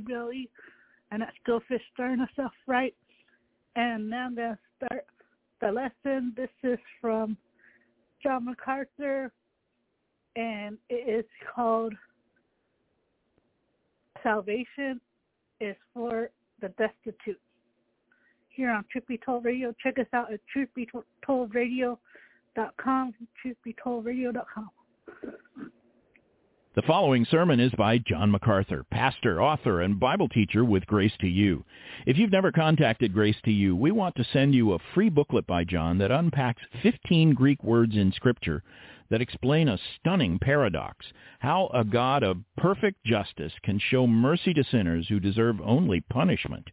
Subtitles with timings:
[0.00, 0.48] B-I-B-L-E,
[1.10, 2.94] and that's Go Fish starting us off right.
[3.76, 5.06] And now I'm going to start
[5.60, 6.32] the lesson.
[6.36, 7.36] This is from
[8.22, 9.32] John MacArthur,
[10.36, 11.24] and it is
[11.54, 11.94] called
[14.22, 15.00] Salvation
[15.60, 16.30] is for
[16.60, 17.40] the Destitute.
[18.48, 24.70] Here on Truth Be Told Radio, check us out at truthbetold.radio.com, truthbetold.radio.com.
[26.76, 31.26] The following sermon is by John MacArthur, pastor, author, and Bible teacher with Grace to
[31.26, 31.64] You.
[32.06, 35.48] If you've never contacted Grace to You, we want to send you a free booklet
[35.48, 38.62] by John that unpacks 15 Greek words in Scripture
[39.08, 41.06] that explain a stunning paradox,
[41.40, 46.70] how a God of perfect justice can show mercy to sinners who deserve only punishment.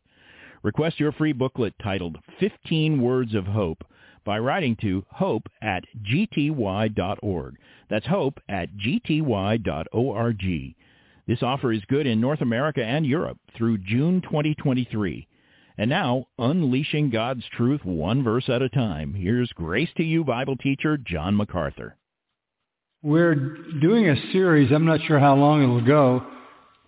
[0.62, 3.84] Request your free booklet titled 15 Words of Hope
[4.28, 7.56] by writing to hope at gty.org.
[7.90, 10.76] That's hope at gty.org.
[11.26, 15.28] This offer is good in North America and Europe through June 2023.
[15.78, 20.58] And now, unleashing God's truth one verse at a time, here's Grace to You Bible
[20.58, 21.96] teacher John MacArthur.
[23.02, 23.36] We're
[23.80, 26.26] doing a series, I'm not sure how long it'll go,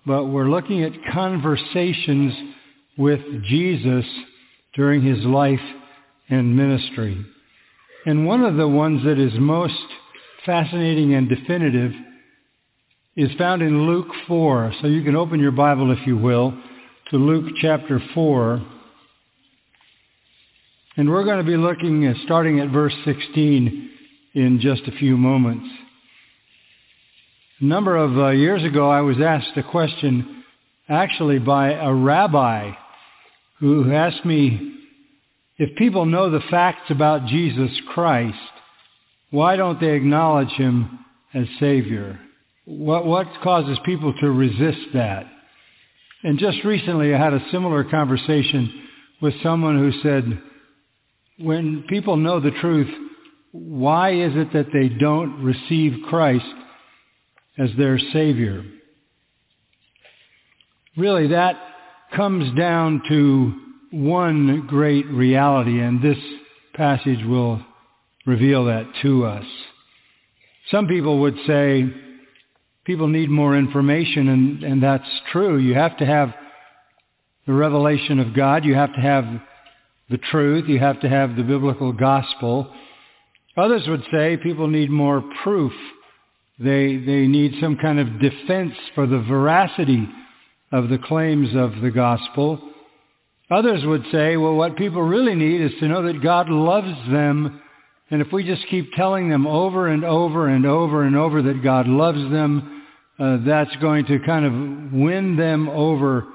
[0.06, 2.34] but we're looking at conversations
[2.98, 4.04] with Jesus
[4.74, 5.60] during his life
[6.30, 7.26] and ministry.
[8.06, 9.74] And one of the ones that is most
[10.46, 11.92] fascinating and definitive
[13.16, 14.74] is found in Luke 4.
[14.82, 16.58] So you can open your Bible, if you will,
[17.12, 18.66] to Luke chapter 4.
[20.96, 23.90] And we're going to be looking, at, starting at verse 16
[24.36, 25.68] in just a few moments.
[27.62, 30.44] A number of uh, years ago, I was asked a question
[30.88, 32.72] actually by a rabbi
[33.60, 34.79] who asked me,
[35.60, 38.38] if people know the facts about Jesus Christ,
[39.30, 41.00] why don't they acknowledge him
[41.34, 42.18] as Savior?
[42.64, 45.28] What, what causes people to resist that?
[46.24, 48.88] And just recently I had a similar conversation
[49.22, 50.42] with someone who said,
[51.38, 52.90] when people know the truth,
[53.52, 56.46] why is it that they don't receive Christ
[57.58, 58.64] as their Savior?
[60.96, 61.58] Really, that
[62.16, 66.18] comes down to one great reality, and this
[66.74, 67.62] passage will
[68.26, 69.46] reveal that to us.
[70.72, 71.86] Some people would say
[72.86, 75.58] people need more information, and, and that's true.
[75.58, 76.34] You have to have
[77.48, 78.64] the revelation of God.
[78.66, 79.26] You have to have
[80.10, 80.68] the truth.
[80.68, 82.72] You have to have the biblical gospel.
[83.58, 85.74] Others would say people need more proof.
[86.60, 90.08] They, they need some kind of defense for the veracity
[90.72, 92.62] of the claims of the gospel.
[93.52, 97.62] Others would say, well, what people really need is to know that God loves them.
[98.12, 101.64] And if we just keep telling them over and over and over and over that
[101.64, 102.84] God loves them,
[103.18, 106.26] uh, that's going to kind of win them over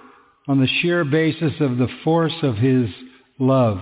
[0.49, 2.89] on the sheer basis of the force of his
[3.39, 3.79] love.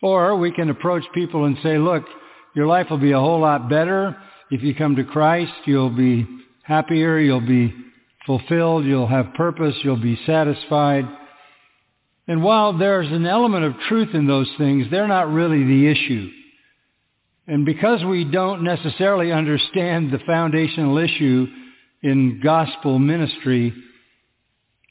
[0.00, 2.04] Or we can approach people and say, look,
[2.54, 4.16] your life will be a whole lot better
[4.50, 5.52] if you come to Christ.
[5.64, 6.26] You'll be
[6.62, 7.18] happier.
[7.18, 7.74] You'll be
[8.24, 8.84] fulfilled.
[8.84, 9.74] You'll have purpose.
[9.82, 11.04] You'll be satisfied.
[12.28, 16.30] And while there's an element of truth in those things, they're not really the issue.
[17.46, 21.46] And because we don't necessarily understand the foundational issue
[22.02, 23.72] in gospel ministry,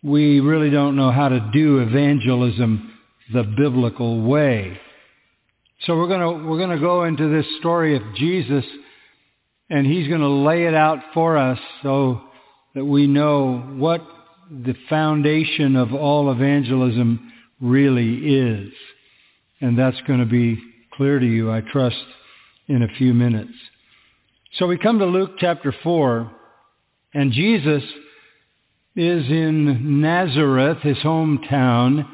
[0.04, 2.92] we really don't know how to do evangelism
[3.32, 4.80] the biblical way.
[5.82, 8.66] So we're going to we're going to go into this story of Jesus
[9.70, 12.22] and he's going to lay it out for us so
[12.74, 14.02] that we know what
[14.50, 18.72] the foundation of all evangelism really is.
[19.62, 20.62] And that's going to be
[20.94, 22.04] clear to you, I trust,
[22.68, 23.54] in a few minutes.
[24.54, 26.32] So we come to Luke chapter 4,
[27.14, 27.84] and Jesus
[28.96, 32.08] is in Nazareth, his hometown.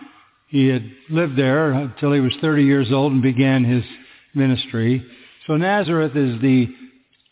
[0.49, 3.83] He had lived there until he was 30 years old and began his
[4.33, 5.05] ministry.
[5.47, 6.67] So Nazareth is the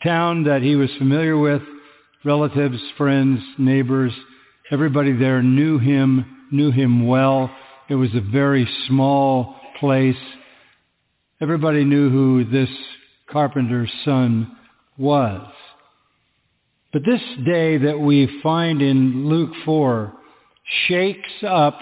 [0.03, 1.61] town that he was familiar with,
[2.23, 4.13] relatives, friends, neighbors.
[4.71, 7.51] Everybody there knew him, knew him well.
[7.89, 10.15] It was a very small place.
[11.41, 12.69] Everybody knew who this
[13.29, 14.55] carpenter's son
[14.97, 15.45] was.
[16.93, 20.13] But this day that we find in Luke 4
[20.87, 21.77] shakes up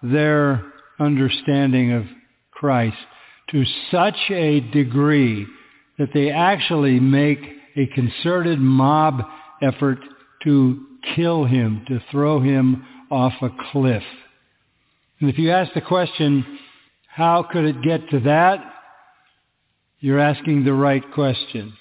[0.00, 0.62] their
[1.00, 2.04] understanding of
[2.52, 2.96] Christ
[3.50, 5.44] to such a degree
[5.98, 7.40] that they actually make
[7.76, 9.22] a concerted mob
[9.60, 9.98] effort
[10.44, 10.84] to
[11.14, 14.02] kill him, to throw him off a cliff.
[15.20, 16.58] And if you ask the question,
[17.08, 18.64] how could it get to that?
[20.00, 21.72] You're asking the right question.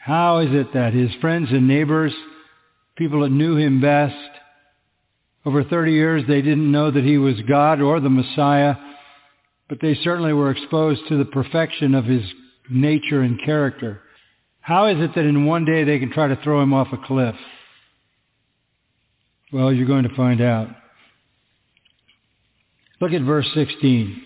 [0.00, 2.14] How is it that his friends and neighbors,
[2.96, 4.14] people that knew him best,
[5.44, 8.74] over 30 years they didn't know that he was God or the Messiah,
[9.68, 12.22] but they certainly were exposed to the perfection of his
[12.70, 14.00] nature and character.
[14.68, 16.98] How is it that in one day they can try to throw him off a
[16.98, 17.34] cliff?
[19.50, 20.68] Well, you're going to find out.
[23.00, 24.22] Look at verse 16.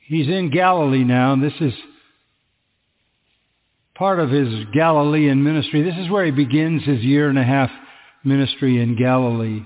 [0.00, 1.72] He's in Galilee now, and this is
[3.94, 5.84] part of his Galilean ministry.
[5.84, 7.70] This is where he begins his year and a half
[8.24, 9.62] ministry in Galilee,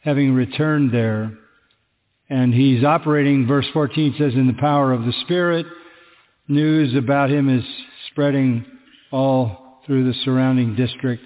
[0.00, 1.32] having returned there.
[2.28, 5.64] And he's operating, verse 14 says, in the power of the Spirit.
[6.48, 7.64] News about him is
[8.20, 8.66] spreading
[9.12, 11.22] all through the surrounding district.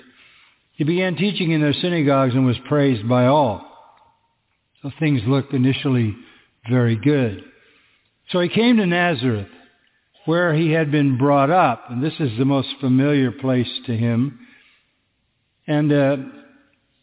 [0.75, 3.67] He began teaching in their synagogues and was praised by all.
[4.81, 6.15] So things looked initially
[6.71, 7.43] very good.
[8.31, 9.49] So he came to Nazareth,
[10.27, 14.39] where he had been brought up, and this is the most familiar place to him.
[15.67, 16.17] And uh,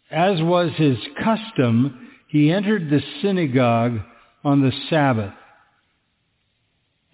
[0.10, 4.00] as was his custom, he entered the synagogue
[4.46, 5.34] on the Sabbath.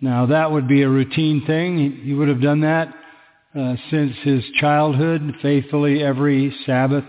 [0.01, 2.01] Now that would be a routine thing.
[2.03, 2.93] He would have done that
[3.57, 7.05] uh, since his childhood, faithfully every Sabbath.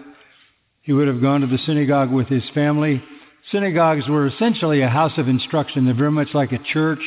[0.83, 3.02] He would have gone to the synagogue with his family
[3.52, 5.85] synagogues were essentially a house of instruction.
[5.85, 7.00] They're very much like a church.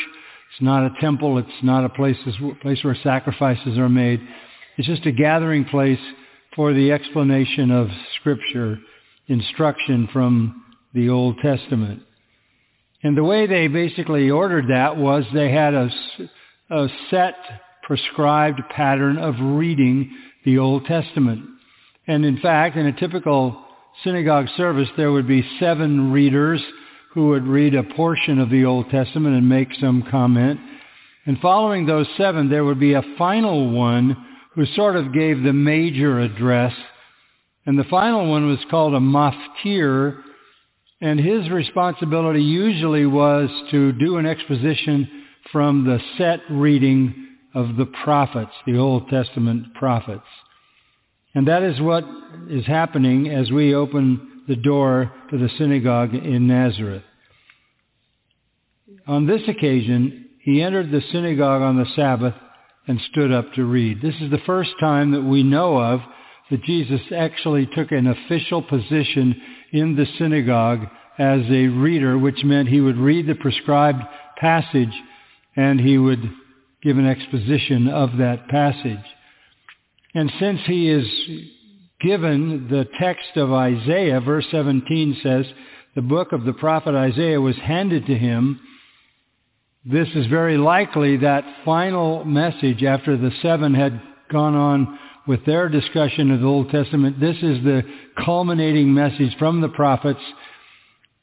[0.51, 1.37] It's not a temple.
[1.37, 2.17] It's not a place,
[2.61, 4.21] place where sacrifices are made.
[4.77, 5.99] It's just a gathering place
[6.55, 7.87] for the explanation of
[8.19, 8.77] Scripture,
[9.27, 12.01] instruction from the Old Testament.
[13.03, 15.89] And the way they basically ordered that was they had a,
[16.69, 17.35] a set
[17.83, 20.15] prescribed pattern of reading
[20.45, 21.45] the Old Testament.
[22.07, 23.63] And in fact, in a typical
[24.03, 26.61] synagogue service, there would be seven readers
[27.13, 30.59] who would read a portion of the Old Testament and make some comment.
[31.25, 35.53] And following those seven, there would be a final one who sort of gave the
[35.53, 36.73] major address
[37.65, 40.21] And the final one was called a maftir,
[41.01, 47.87] and his responsibility usually was to do an exposition from the set reading of the
[48.03, 50.25] prophets, the Old Testament prophets.
[51.33, 52.05] And that is what
[52.49, 57.03] is happening as we open the door to the synagogue in Nazareth.
[59.07, 62.35] On this occasion, he entered the synagogue on the Sabbath
[62.87, 64.01] and stood up to read.
[64.01, 66.01] This is the first time that we know of
[66.51, 69.41] that Jesus actually took an official position
[69.71, 70.85] in the synagogue
[71.17, 74.03] as a reader, which meant he would read the prescribed
[74.37, 74.93] passage
[75.55, 76.21] and he would
[76.83, 79.05] give an exposition of that passage.
[80.13, 81.07] And since he is
[82.01, 85.45] given the text of Isaiah, verse 17 says,
[85.95, 88.59] the book of the prophet Isaiah was handed to him.
[89.85, 95.69] This is very likely that final message after the seven had gone on with their
[95.69, 97.19] discussion of the Old Testament.
[97.19, 97.83] This is the
[98.23, 100.21] culminating message from the prophets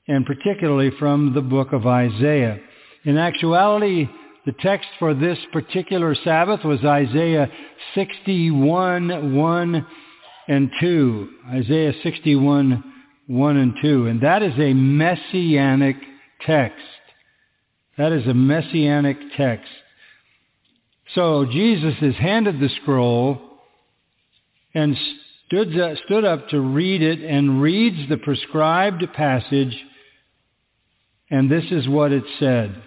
[0.06, 2.58] and particularly from the book of Isaiah.
[3.04, 4.08] In actuality,
[4.46, 7.50] the text for this particular Sabbath was Isaiah
[7.94, 9.86] 61, 1
[10.48, 11.28] and 2.
[11.52, 12.84] Isaiah 61,
[13.26, 14.06] 1 and 2.
[14.06, 15.96] And that is a messianic
[16.46, 16.78] text.
[17.98, 19.68] That is a messianic text.
[21.14, 23.47] So Jesus is handed the scroll
[24.74, 24.96] and
[25.46, 29.76] stood, uh, stood up to read it and reads the prescribed passage.
[31.30, 32.82] And this is what it said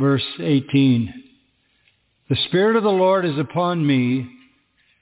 [0.00, 1.12] verse 18.
[2.28, 4.28] The Spirit of the Lord is upon me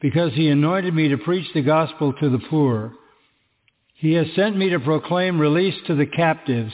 [0.00, 2.93] because he anointed me to preach the gospel to the poor.
[3.95, 6.73] He has sent me to proclaim release to the captives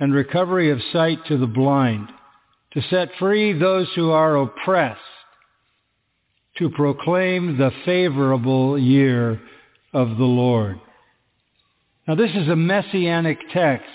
[0.00, 2.08] and recovery of sight to the blind,
[2.72, 5.00] to set free those who are oppressed,
[6.62, 9.40] to proclaim the favorable year
[9.92, 10.80] of the Lord.
[12.06, 13.86] Now this is a messianic text.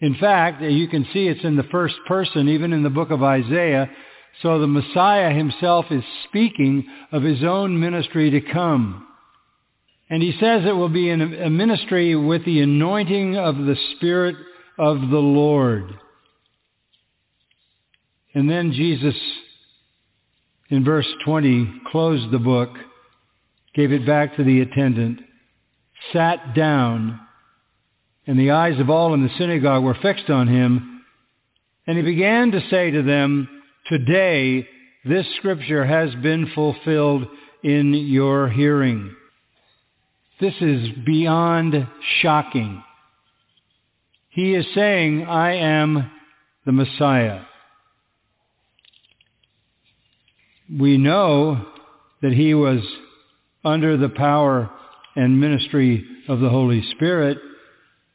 [0.00, 3.22] In fact, you can see it's in the first person, even in the book of
[3.22, 3.88] Isaiah.
[4.42, 9.06] So the Messiah himself is speaking of his own ministry to come.
[10.10, 11.16] And he says it will be a
[11.48, 14.36] ministry with the anointing of the Spirit
[14.78, 15.84] of the Lord.
[18.34, 19.14] And then Jesus,
[20.72, 22.70] in verse 20, closed the book,
[23.74, 25.20] gave it back to the attendant,
[26.14, 27.20] sat down,
[28.26, 31.04] and the eyes of all in the synagogue were fixed on him.
[31.86, 33.50] And he began to say to them,
[33.86, 34.66] Today
[35.04, 37.26] this scripture has been fulfilled
[37.62, 39.14] in your hearing.
[40.40, 41.86] This is beyond
[42.22, 42.82] shocking.
[44.30, 46.10] He is saying, I am
[46.64, 47.42] the Messiah.
[50.78, 51.66] We know
[52.22, 52.80] that he was
[53.64, 54.70] under the power
[55.16, 57.38] and ministry of the Holy Spirit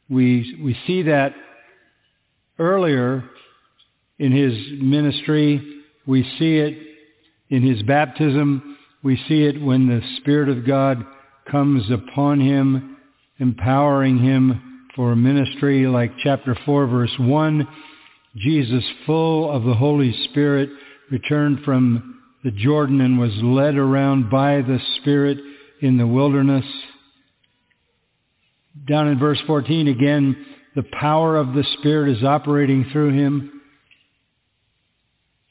[0.10, 1.34] we, we see that
[2.60, 3.24] earlier
[4.20, 5.82] in his ministry.
[6.06, 6.78] We see it
[7.50, 8.78] in his baptism.
[9.04, 11.06] We see it when the Spirit of God
[11.52, 12.98] comes upon him,
[13.40, 17.68] empowering him for ministry, like chapter 4, verse 1.
[18.38, 20.70] Jesus, full of the Holy Spirit,
[21.12, 25.38] returned from the Jordan and was led around by the Spirit
[25.82, 26.66] in the wilderness
[28.86, 33.62] down in verse 14 again, the power of the Spirit is operating through him.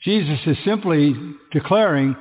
[0.02, 1.14] Jesus is simply
[1.52, 2.14] declaring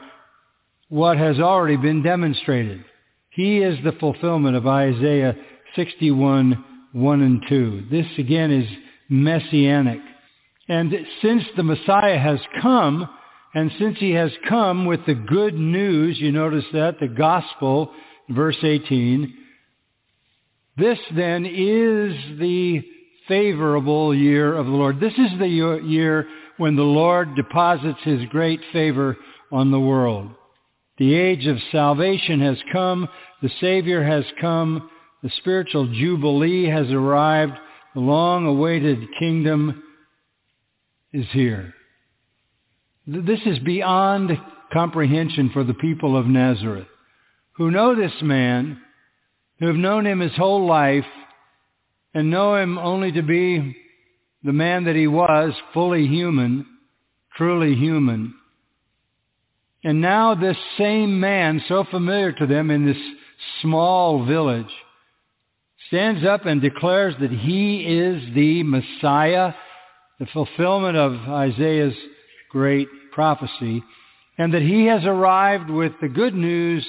[0.90, 2.84] what has already been demonstrated.
[3.30, 5.36] He is the fulfillment of Isaiah
[5.76, 7.86] 61, 1 and 2.
[7.92, 8.68] This again is
[9.10, 10.00] messianic.
[10.68, 10.92] And
[11.22, 13.08] since the Messiah has come,
[13.56, 17.90] and since he has come with the good news, you notice that, the gospel,
[18.30, 19.34] verse 18,
[20.78, 22.84] this then is the
[23.30, 25.00] favorable year of the Lord.
[25.00, 29.16] This is the year when the Lord deposits his great favor
[29.54, 30.32] on the world.
[30.98, 33.08] The age of salvation has come.
[33.42, 34.90] The Savior has come.
[35.24, 37.54] The spiritual jubilee has arrived.
[37.94, 39.82] The long-awaited kingdom
[41.14, 41.74] is here.
[43.08, 44.32] This is beyond
[44.74, 46.88] comprehension for the people of Nazareth,
[47.54, 48.82] who know this man
[49.60, 51.06] who have known him his whole life
[52.14, 53.78] and know him only to be
[54.44, 56.66] the man that he was, fully human,
[57.38, 58.34] truly human.
[59.84, 62.98] And now this same man, so familiar to them in this
[63.62, 64.72] small village,
[65.88, 69.54] stands up and declares that he is the Messiah,
[70.20, 71.94] the fulfillment of Isaiah's
[72.56, 73.84] great prophecy,
[74.38, 76.86] and that he has arrived with the good news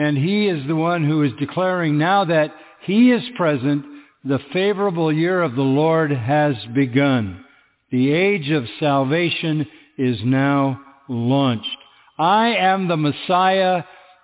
[0.00, 2.54] And he is the one who is declaring now that
[2.86, 3.84] he is present,
[4.24, 7.44] the favorable year of the Lord has begun.
[7.90, 9.66] The age of salvation
[9.98, 11.76] is now launched.
[12.18, 13.82] I am the Messiah,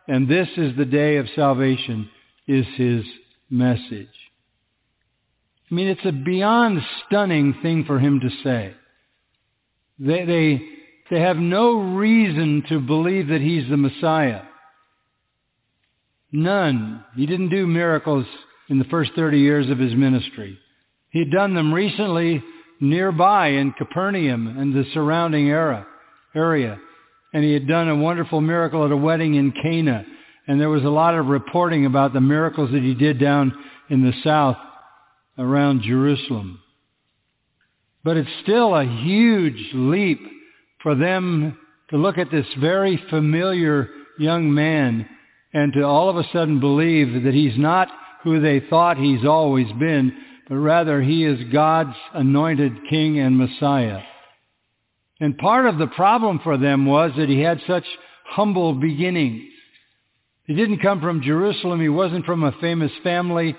[0.08, 2.08] and this is the day of salvation,
[2.48, 3.04] is his
[3.50, 4.08] message.
[5.70, 8.72] I mean, it's a beyond stunning thing for him to say.
[9.98, 10.62] They, they,
[11.10, 14.42] they have no reason to believe that he's the Messiah.
[16.32, 17.04] None.
[17.16, 18.26] He didn't do miracles
[18.68, 20.58] in the first 30 years of his ministry.
[21.10, 22.42] He had done them recently
[22.80, 25.86] nearby in Capernaum and the surrounding era,
[26.34, 26.78] area.
[27.32, 30.04] And he had done a wonderful miracle at a wedding in Cana.
[30.46, 33.52] And there was a lot of reporting about the miracles that he did down
[33.88, 34.56] in the south
[35.38, 36.60] around Jerusalem.
[38.06, 40.20] But it's still a huge leap
[40.80, 41.58] for them
[41.90, 45.08] to look at this very familiar young man
[45.52, 47.88] and to all of a sudden believe that he's not
[48.22, 50.16] who they thought he's always been,
[50.48, 54.02] but rather he is God's anointed king and Messiah.
[55.18, 57.86] And part of the problem for them was that he had such
[58.24, 59.42] humble beginnings.
[60.44, 61.80] He didn't come from Jerusalem.
[61.80, 63.56] He wasn't from a famous family.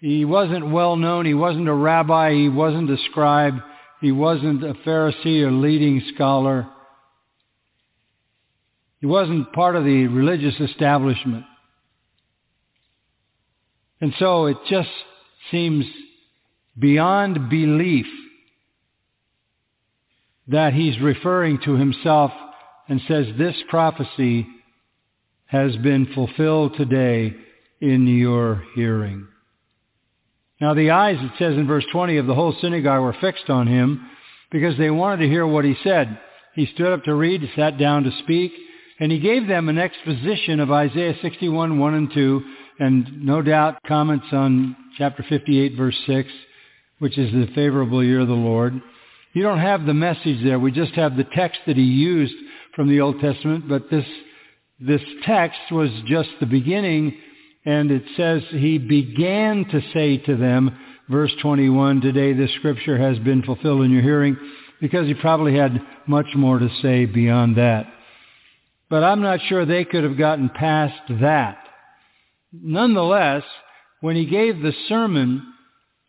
[0.00, 1.24] He wasn't well known.
[1.24, 2.34] He wasn't a rabbi.
[2.34, 3.60] He wasn't a scribe.
[4.00, 6.68] He wasn't a Pharisee or leading scholar.
[9.00, 11.44] He wasn't part of the religious establishment.
[14.00, 14.90] And so it just
[15.50, 15.84] seems
[16.78, 18.06] beyond belief
[20.48, 22.30] that he's referring to himself
[22.88, 24.46] and says this prophecy
[25.46, 27.34] has been fulfilled today
[27.80, 29.26] in your hearing.
[30.60, 33.66] Now the eyes, it says in verse 20, of the whole synagogue were fixed on
[33.66, 34.08] him
[34.50, 36.18] because they wanted to hear what he said.
[36.54, 38.52] He stood up to read, sat down to speak,
[38.98, 42.42] and he gave them an exposition of Isaiah 61, 1 and 2,
[42.78, 46.28] and no doubt comments on chapter 58, verse 6,
[47.00, 48.80] which is the favorable year of the Lord.
[49.34, 50.58] You don't have the message there.
[50.58, 52.34] We just have the text that he used
[52.74, 54.06] from the Old Testament, but this,
[54.80, 57.14] this text was just the beginning,
[57.66, 60.78] and it says he began to say to them,
[61.10, 64.36] verse 21, today this scripture has been fulfilled in your hearing,
[64.80, 67.86] because he probably had much more to say beyond that.
[68.88, 71.58] But I'm not sure they could have gotten past that.
[72.52, 73.42] Nonetheless,
[74.00, 75.42] when he gave the sermon,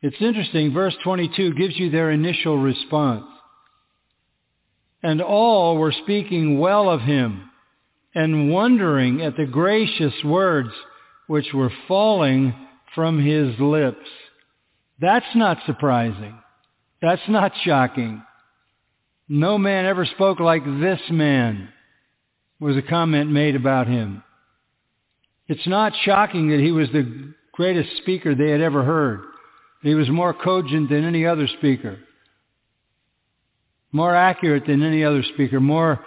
[0.04, 3.26] it's interesting, verse 22 gives you their initial response.
[5.02, 7.50] And all were speaking well of him
[8.14, 10.70] and wondering at the gracious words
[11.28, 12.54] which were falling
[12.96, 14.08] from his lips.
[15.00, 16.38] That's not surprising.
[17.02, 18.24] That's not shocking.
[19.30, 21.70] No man ever spoke like this man
[22.60, 24.24] was a comment made about him.
[25.48, 29.22] It's not shocking that he was the greatest speaker they had ever heard.
[29.84, 32.00] He was more cogent than any other speaker,
[33.92, 36.04] more accurate than any other speaker, more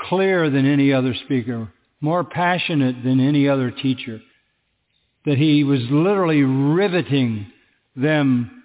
[0.00, 1.68] clear than any other speaker,
[2.00, 4.20] more passionate than any other teacher.
[5.26, 7.52] That he was literally riveting
[7.94, 8.62] them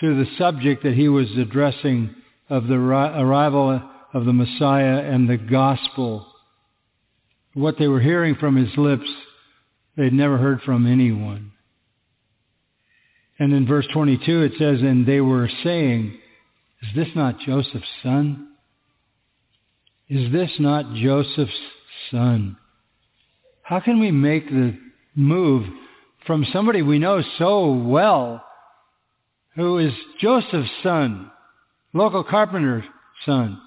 [0.00, 2.14] to the subject that he was addressing
[2.48, 3.82] of the arrival
[4.12, 6.26] of the Messiah and the gospel.
[7.54, 9.08] What they were hearing from his lips,
[9.96, 11.52] they'd never heard from anyone.
[13.38, 16.18] And in verse 22 it says, and they were saying,
[16.82, 18.48] is this not Joseph's son?
[20.08, 21.52] Is this not Joseph's
[22.10, 22.56] son?
[23.62, 24.78] How can we make the
[25.14, 25.66] move
[26.26, 28.44] from somebody we know so well,
[29.54, 31.30] who is Joseph's son,
[31.92, 32.84] local carpenter's
[33.24, 33.60] son,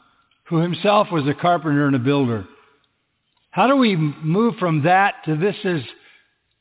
[0.46, 2.46] who himself was a carpenter and a builder.
[3.52, 5.82] How do we move from that to this is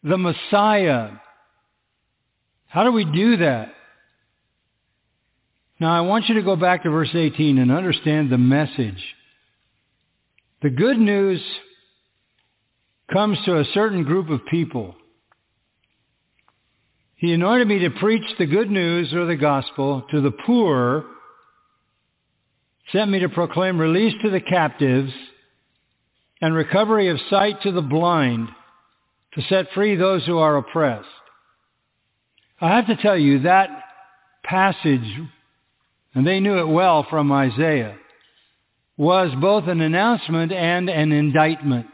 [0.03, 1.11] the Messiah?
[2.69, 3.73] How do we do that?
[5.79, 9.03] Now I want you to go back to verse 18 and understand the message.
[10.63, 11.43] The good news
[13.13, 14.95] comes to a certain group of people.
[17.17, 21.05] He anointed me to preach the good news or the gospel to the poor
[22.93, 25.13] sent me to proclaim release to the captives
[26.41, 28.49] and recovery of sight to the blind,
[29.35, 31.09] to set free those who are oppressed.
[32.61, 33.71] I have to tell you that
[34.45, 35.21] passage,
[36.15, 37.97] and they knew it well from Isaiah,
[38.97, 41.87] was both an announcement and an indictment.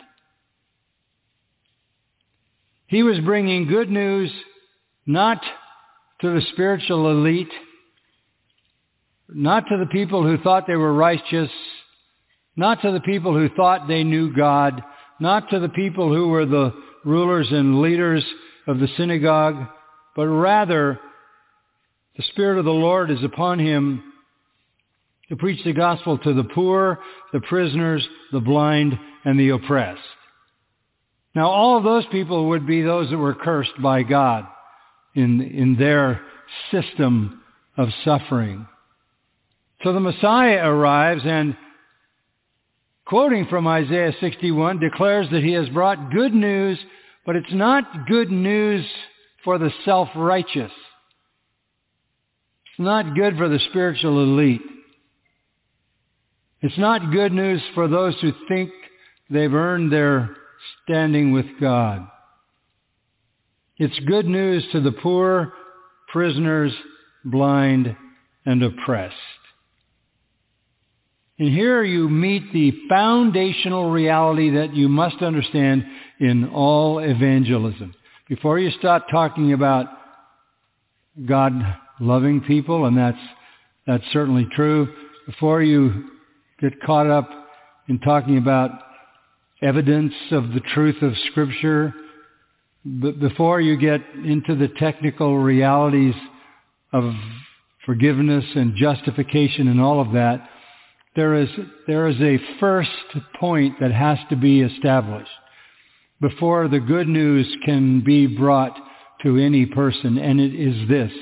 [2.92, 4.31] He was bringing good news
[5.07, 5.40] not
[6.20, 7.48] to the spiritual elite,
[9.31, 11.48] not to the people who thought they were righteous,
[12.55, 14.83] not to the people who thought they knew God,
[15.18, 18.22] not to the people who were the rulers and leaders
[18.66, 19.68] of the synagogue,
[20.14, 21.00] but rather
[22.18, 24.02] the Spirit of the Lord is upon him
[25.31, 26.98] to preach the gospel to the poor,
[27.33, 30.02] the prisoners, the blind, and the oppressed.
[31.35, 34.47] Now all of those people would be those that were cursed by God
[35.14, 36.21] in, in their
[36.71, 37.42] system
[37.77, 38.66] of suffering.
[39.83, 41.57] So the Messiah arrives and
[43.07, 46.79] quoting from Isaiah 61 declares that he has brought good news,
[47.25, 48.87] but it's not good news
[49.42, 50.71] for the self-righteous.
[52.71, 54.62] It's not good for the spiritual elite.
[56.61, 58.71] It's not good news for those who think
[59.29, 60.37] they've earned their
[60.85, 62.07] standing with God.
[63.79, 65.53] It's good news to the poor,
[66.12, 66.72] prisoners,
[67.25, 67.96] blind,
[68.44, 69.14] and oppressed.
[71.38, 75.85] And here you meet the foundational reality that you must understand
[76.20, 77.94] in all evangelism.
[78.29, 79.87] Before you start talking about
[81.27, 81.53] God
[81.98, 83.18] loving people, and that's,
[83.87, 84.94] that's certainly true,
[85.27, 86.11] before you
[86.61, 87.29] get caught up
[87.88, 88.70] in talking about
[89.62, 91.94] evidence of the truth of Scripture,
[92.85, 96.14] but before you get into the technical realities
[96.92, 97.12] of
[97.87, 100.48] forgiveness and justification and all of that,
[101.14, 101.48] there is,
[101.87, 102.90] there is a first
[103.38, 105.31] point that has to be established
[106.20, 108.77] before the good news can be brought
[109.22, 111.12] to any person, and it is this.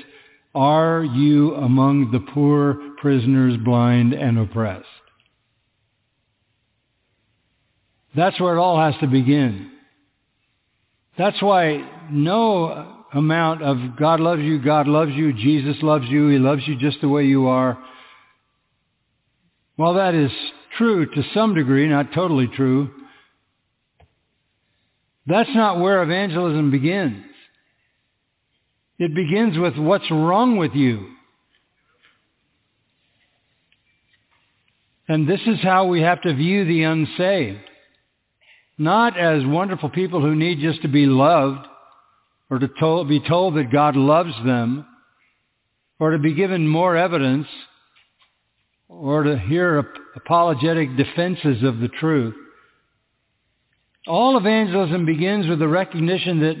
[0.55, 4.85] Are you among the poor, prisoners, blind, and oppressed?
[8.15, 9.71] That's where it all has to begin.
[11.17, 16.37] That's why no amount of God loves you, God loves you, Jesus loves you, He
[16.37, 17.77] loves you just the way you are.
[19.75, 20.31] While that is
[20.77, 22.89] true to some degree, not totally true,
[25.25, 27.23] that's not where evangelism begins.
[28.99, 31.07] It begins with what's wrong with you.
[35.07, 37.70] And this is how we have to view the unsaved.
[38.81, 41.67] Not as wonderful people who need just to be loved
[42.49, 44.87] or to to- be told that God loves them
[45.99, 47.45] or to be given more evidence
[48.89, 52.33] or to hear apologetic defenses of the truth.
[54.07, 56.55] All evangelism begins with the recognition that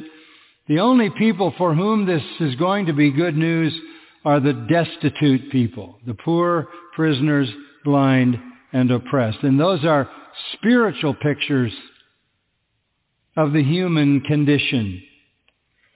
[0.67, 3.73] the only people for whom this is going to be good news
[4.23, 7.49] are the destitute people, the poor, prisoners,
[7.83, 8.37] blind,
[8.73, 9.41] and oppressed.
[9.41, 10.07] And those are
[10.53, 11.73] spiritual pictures
[13.35, 15.01] of the human condition.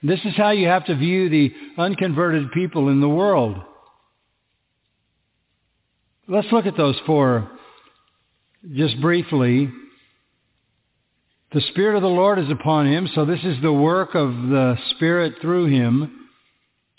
[0.03, 3.57] This is how you have to view the unconverted people in the world.
[6.27, 7.51] Let's look at those four
[8.73, 9.69] just briefly.
[11.53, 14.77] The Spirit of the Lord is upon him, so this is the work of the
[14.91, 16.27] Spirit through him.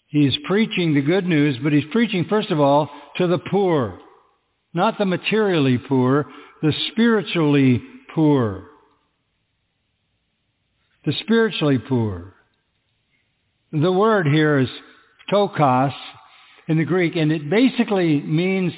[0.09, 3.99] He's preaching the good news, but he's preaching, first of all, to the poor.
[4.73, 6.27] Not the materially poor,
[6.63, 7.83] the spiritually
[8.15, 8.69] poor.
[11.07, 12.35] The spiritually poor.
[13.73, 14.69] The word here is
[15.31, 15.95] ptochos
[16.67, 18.73] in the Greek, and it basically means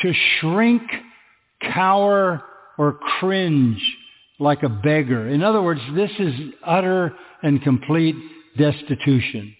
[0.00, 0.82] to shrink,
[1.62, 2.42] cower,
[2.76, 3.80] or cringe
[4.40, 5.28] like a beggar.
[5.28, 8.16] In other words, this is utter and complete
[8.56, 9.54] destitution.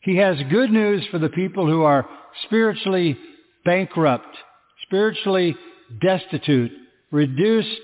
[0.00, 2.04] He has good news for the people who are
[2.46, 3.16] spiritually
[3.64, 4.36] bankrupt,
[4.82, 5.54] spiritually
[6.00, 6.72] destitute,
[7.12, 7.80] reduced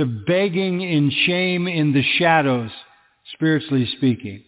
[0.00, 2.70] to begging in shame in the shadows,
[3.34, 4.42] spiritually speaking.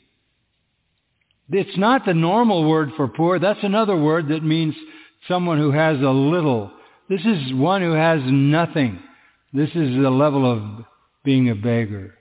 [1.51, 3.38] It's not the normal word for poor.
[3.38, 4.75] That's another word that means
[5.29, 6.71] someone who has a little.
[7.11, 8.99] This is one who has nothing.
[9.53, 10.87] This is the level of
[11.23, 12.15] being a beggar.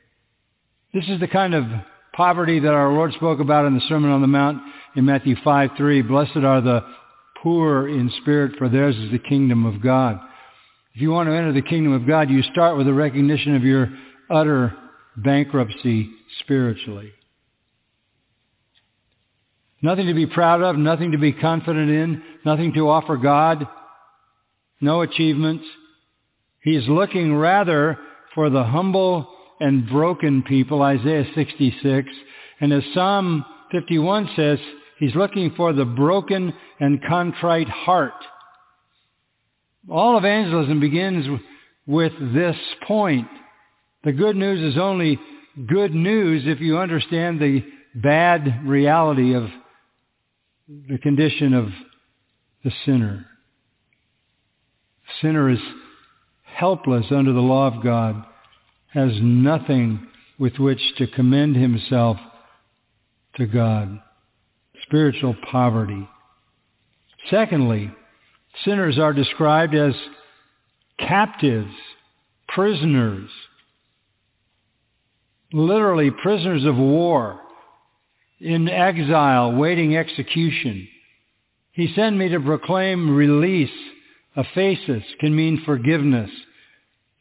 [0.93, 1.63] This is the kind of
[2.11, 4.61] poverty that our Lord spoke about in the Sermon on the Mount
[4.97, 6.01] in Matthew 5:3.
[6.01, 6.83] Blessed are the
[7.37, 10.19] poor in spirit, for theirs is the kingdom of God.
[10.93, 13.63] If you want to enter the kingdom of God, you start with a recognition of
[13.63, 13.89] your
[14.29, 14.73] utter
[15.15, 17.11] bankruptcy spiritually.
[19.81, 23.67] Nothing to be proud of, nothing to be confident in, nothing to offer God,
[24.79, 25.65] no achievements.
[26.61, 27.97] He's looking rather
[28.35, 29.27] for the humble
[29.59, 32.07] and broken people, Isaiah 66.
[32.59, 34.59] And as Psalm 51 says,
[34.99, 38.13] he's looking for the broken and contrite heart.
[39.89, 41.25] All evangelism begins
[41.87, 42.55] with this
[42.87, 43.27] point.
[44.03, 45.19] The good news is only
[45.67, 47.63] good news if you understand the
[47.95, 49.49] bad reality of
[50.67, 51.69] the condition of
[52.63, 53.25] the sinner.
[55.21, 55.59] Sinner is
[56.45, 58.23] helpless under the law of God,
[58.93, 60.07] has nothing
[60.39, 62.17] with which to commend himself
[63.35, 63.99] to God.
[64.83, 66.07] Spiritual poverty.
[67.29, 67.91] Secondly,
[68.65, 69.93] sinners are described as
[70.99, 71.73] captives,
[72.47, 73.29] prisoners,
[75.53, 77.39] literally prisoners of war,
[78.39, 80.87] in exile, waiting execution.
[81.73, 83.69] He sent me to proclaim release.
[84.35, 86.29] Aphesis can mean forgiveness.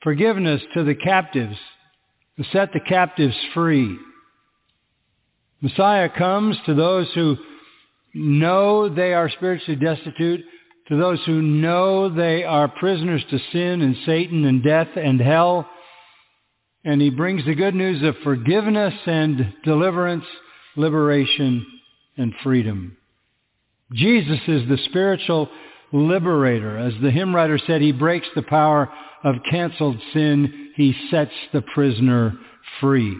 [0.02, 1.56] Forgiveness to the captives,
[2.38, 3.98] to set the captives free.
[5.60, 7.36] Messiah comes to those who
[8.14, 10.40] know they are spiritually destitute,
[10.90, 15.70] to those who know they are prisoners to sin and Satan and death and hell.
[16.84, 20.24] And he brings the good news of forgiveness and deliverance,
[20.76, 21.64] liberation
[22.16, 22.96] and freedom.
[23.92, 25.48] Jesus is the spiritual
[25.92, 26.76] liberator.
[26.76, 28.90] As the hymn writer said, he breaks the power
[29.22, 30.72] of canceled sin.
[30.74, 32.34] He sets the prisoner
[32.80, 33.16] free.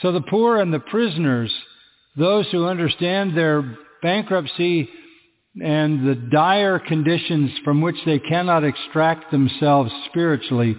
[0.00, 1.52] So the poor and the prisoners,
[2.16, 4.88] those who understand their bankruptcy
[5.62, 10.76] and the dire conditions from which they cannot extract themselves spiritually,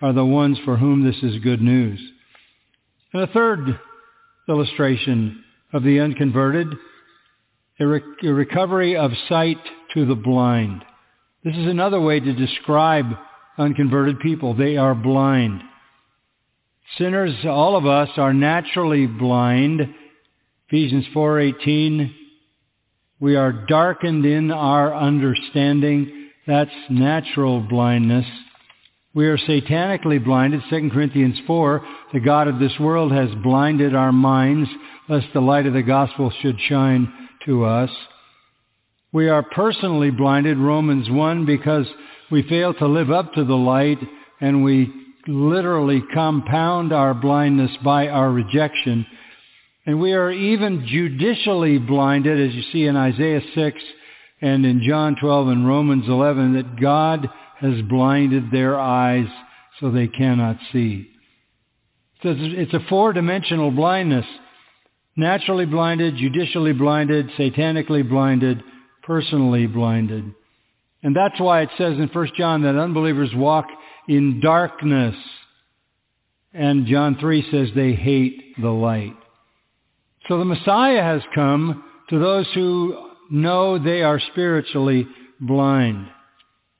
[0.00, 2.00] are the ones for whom this is good news.
[3.12, 3.78] And a third
[4.48, 6.68] illustration of the unconverted,
[7.80, 9.58] a, re- a recovery of sight
[9.94, 10.84] to the blind.
[11.44, 13.06] This is another way to describe
[13.58, 14.54] unconverted people.
[14.54, 15.62] They are blind.
[16.98, 19.80] Sinners, all of us, are naturally blind.
[20.68, 22.12] Ephesians 4.18,
[23.20, 26.30] we are darkened in our understanding.
[26.46, 28.26] That's natural blindness.
[29.14, 30.62] We are satanically blinded.
[30.68, 34.68] 2 Corinthians 4, the God of this world has blinded our minds,
[35.08, 37.12] lest the light of the gospel should shine
[37.46, 37.90] to us.
[39.12, 41.86] We are personally blinded, Romans 1, because
[42.32, 43.98] we fail to live up to the light
[44.40, 44.92] and we
[45.28, 49.06] literally compound our blindness by our rejection.
[49.86, 53.78] And we are even judicially blinded, as you see in Isaiah 6
[54.40, 57.28] and in John 12 and Romans 11, that God
[57.60, 59.26] has blinded their eyes
[59.80, 61.10] so they cannot see.
[62.22, 64.26] So it's a four-dimensional blindness.
[65.16, 68.62] Naturally blinded, judicially blinded, satanically blinded,
[69.02, 70.24] personally blinded.
[71.02, 73.66] And that's why it says in 1 John that unbelievers walk
[74.08, 75.14] in darkness.
[76.54, 79.14] And John 3 says they hate the light.
[80.28, 85.06] So the Messiah has come to those who know they are spiritually
[85.40, 86.06] blind.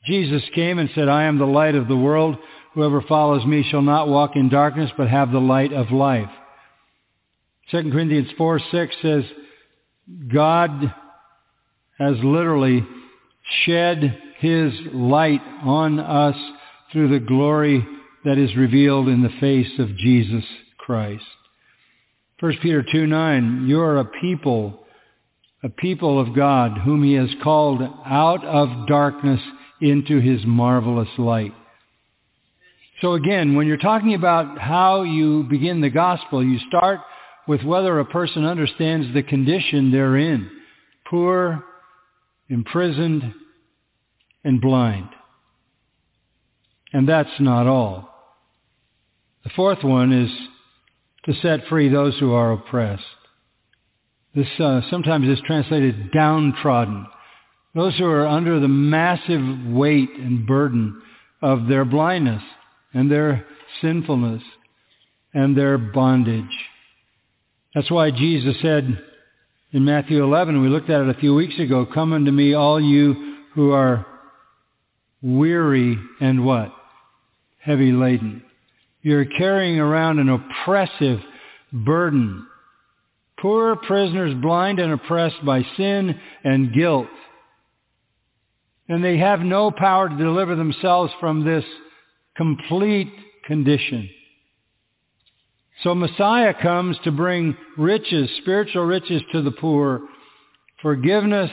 [0.07, 2.37] Jesus came and said, I am the light of the world.
[2.74, 6.30] Whoever follows me shall not walk in darkness, but have the light of life.
[7.70, 9.24] 2 Corinthians 4, 6 says,
[10.33, 10.94] God
[11.98, 12.87] has literally
[13.64, 16.37] shed his light on us
[16.92, 17.87] through the glory
[18.24, 20.44] that is revealed in the face of Jesus
[20.78, 21.24] Christ.
[22.40, 24.85] 1 Peter 2, 9, you are a people,
[25.62, 29.40] a people of God, whom he has called out of darkness
[29.81, 31.55] into his marvelous light.
[33.01, 37.01] So again, when you're talking about how you begin the gospel, you start
[37.47, 40.51] with whether a person understands the condition they're in.
[41.07, 41.62] Poor,
[42.49, 43.35] imprisoned,
[44.42, 45.09] and blind.
[46.92, 48.09] And that's not all.
[49.44, 50.31] The fourth one is
[51.27, 53.03] to set free those who are oppressed.
[54.35, 57.07] This uh, sometimes is translated downtrodden.
[57.75, 61.01] Those who are under the massive weight and burden
[61.41, 62.43] of their blindness
[62.93, 63.47] and their
[63.81, 64.43] sinfulness
[65.33, 66.45] and their bondage.
[67.75, 69.01] That's why Jesus said
[69.73, 72.81] in Matthew 11, we looked at it a few weeks ago, come unto me all
[72.81, 74.07] you who are
[75.21, 76.73] weary and what?
[77.59, 78.45] Heavy laden.
[79.05, 81.21] You're carrying around an oppressive
[81.73, 82.45] burden.
[83.38, 87.07] Poor prisoners blind and oppressed by sin and guilt
[88.88, 91.64] and they have no power to deliver themselves from this
[92.37, 93.12] complete
[93.47, 94.11] condition.
[95.83, 100.03] So Messiah comes to bring riches, spiritual riches to the poor,
[100.83, 101.51] forgiveness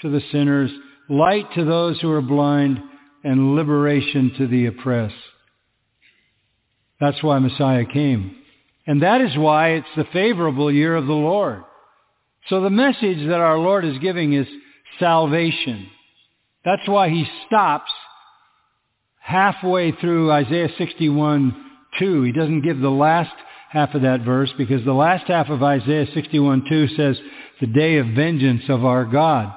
[0.00, 0.70] to the sinners,
[1.08, 2.80] light to those who are blind,
[3.22, 5.14] and liberation to the oppressed.
[7.00, 8.36] That's why Messiah came.
[8.86, 11.64] And that is why it's the favorable year of the Lord.
[12.48, 14.46] So the message that our Lord is giving is
[14.98, 15.88] salvation.
[16.64, 17.90] That's why he stops
[19.20, 21.56] halfway through Isaiah 61,
[21.98, 22.22] 2.
[22.22, 23.32] He doesn't give the last
[23.70, 27.16] half of that verse because the last half of Isaiah 61, 2 says,
[27.60, 29.54] the day of vengeance of our God.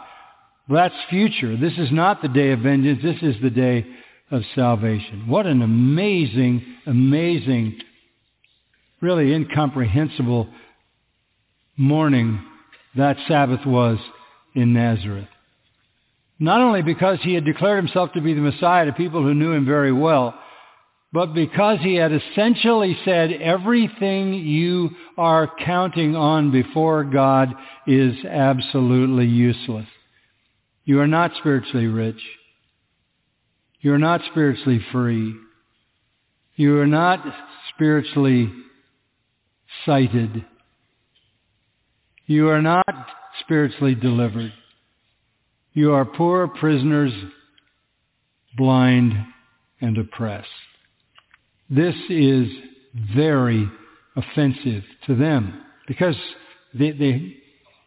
[0.69, 1.57] Well, that's future.
[1.57, 2.99] This is not the day of vengeance.
[3.03, 3.85] This is the day
[4.31, 5.27] of salvation.
[5.27, 7.79] What an amazing, amazing
[9.01, 10.47] really incomprehensible
[11.77, 12.43] morning
[12.95, 13.99] that Sabbath was
[14.55, 15.27] in Nazareth.
[16.39, 19.53] Not only because he had declared himself to be the Messiah to people who knew
[19.53, 20.33] him very well,
[21.13, 27.53] but because he had essentially said everything you are counting on before God
[27.87, 29.87] is absolutely useless.
[30.85, 32.21] You are not spiritually rich.
[33.79, 35.35] You are not spiritually free.
[36.55, 37.23] You are not
[37.73, 38.51] spiritually
[39.85, 40.45] sighted.
[42.25, 43.07] You are not
[43.41, 44.51] spiritually delivered.
[45.73, 47.13] You are poor prisoners,
[48.57, 49.13] blind
[49.79, 50.47] and oppressed.
[51.69, 52.47] This is
[53.15, 53.69] very
[54.15, 56.15] offensive to them because
[56.73, 57.37] they, they,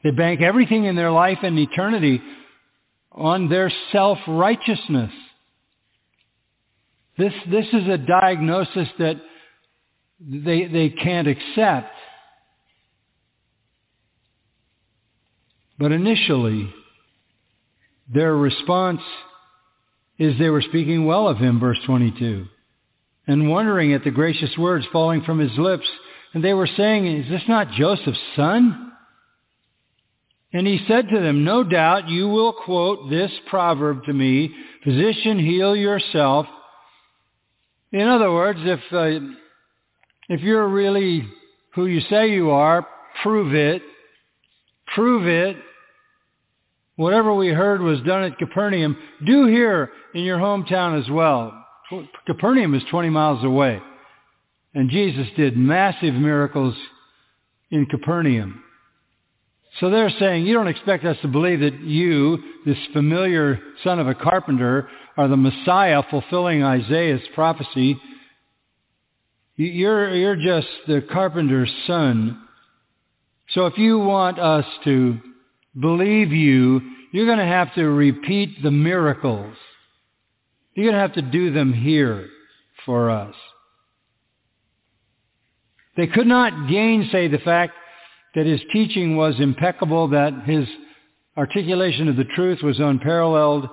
[0.05, 2.21] they bank everything in their life and eternity
[3.11, 5.11] on their self-righteousness.
[7.21, 9.21] This, this is a diagnosis that
[10.21, 11.95] they, they can't accept.
[15.79, 16.73] But initially,
[18.13, 19.01] their response
[20.19, 22.47] is they were speaking well of him, verse 22
[23.31, 25.89] and wondering at the gracious words falling from his lips.
[26.35, 28.93] And they were saying, is this not Joseph's son?
[30.53, 34.53] And he said to them, no doubt you will quote this proverb to me,
[34.83, 36.47] physician, heal yourself.
[37.93, 39.27] In other words, if, uh,
[40.29, 41.27] if you're really
[41.75, 42.87] who you say you are,
[43.23, 43.83] prove it.
[44.95, 45.57] Prove it.
[46.97, 51.57] Whatever we heard was done at Capernaum, do here in your hometown as well.
[52.27, 53.81] Capernaum is 20 miles away.
[54.75, 56.75] And Jesus did massive miracles
[57.71, 58.63] in Capernaum.
[59.79, 64.09] So they're saying, you don't expect us to believe that you, this familiar son of
[64.09, 64.89] a carpenter,
[65.21, 67.97] are the Messiah fulfilling Isaiah's prophecy.
[69.57, 72.43] You're, you're just the carpenter's son.
[73.51, 75.19] So if you want us to
[75.79, 76.81] believe you,
[77.13, 79.57] you're going to have to repeat the miracles
[80.75, 82.29] you're going to have to do them here
[82.87, 83.35] for us.
[85.97, 87.75] They could not gainsay the fact
[88.35, 90.67] that his teaching was impeccable, that his
[91.37, 93.69] articulation of the truth was unparalleled,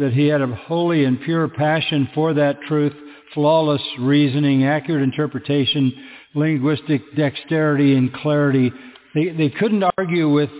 [0.00, 2.94] that he had a holy and pure passion for that truth,
[3.34, 5.92] flawless reasoning, accurate interpretation,
[6.34, 8.72] linguistic dexterity and clarity.
[9.14, 10.50] They, they couldn't argue with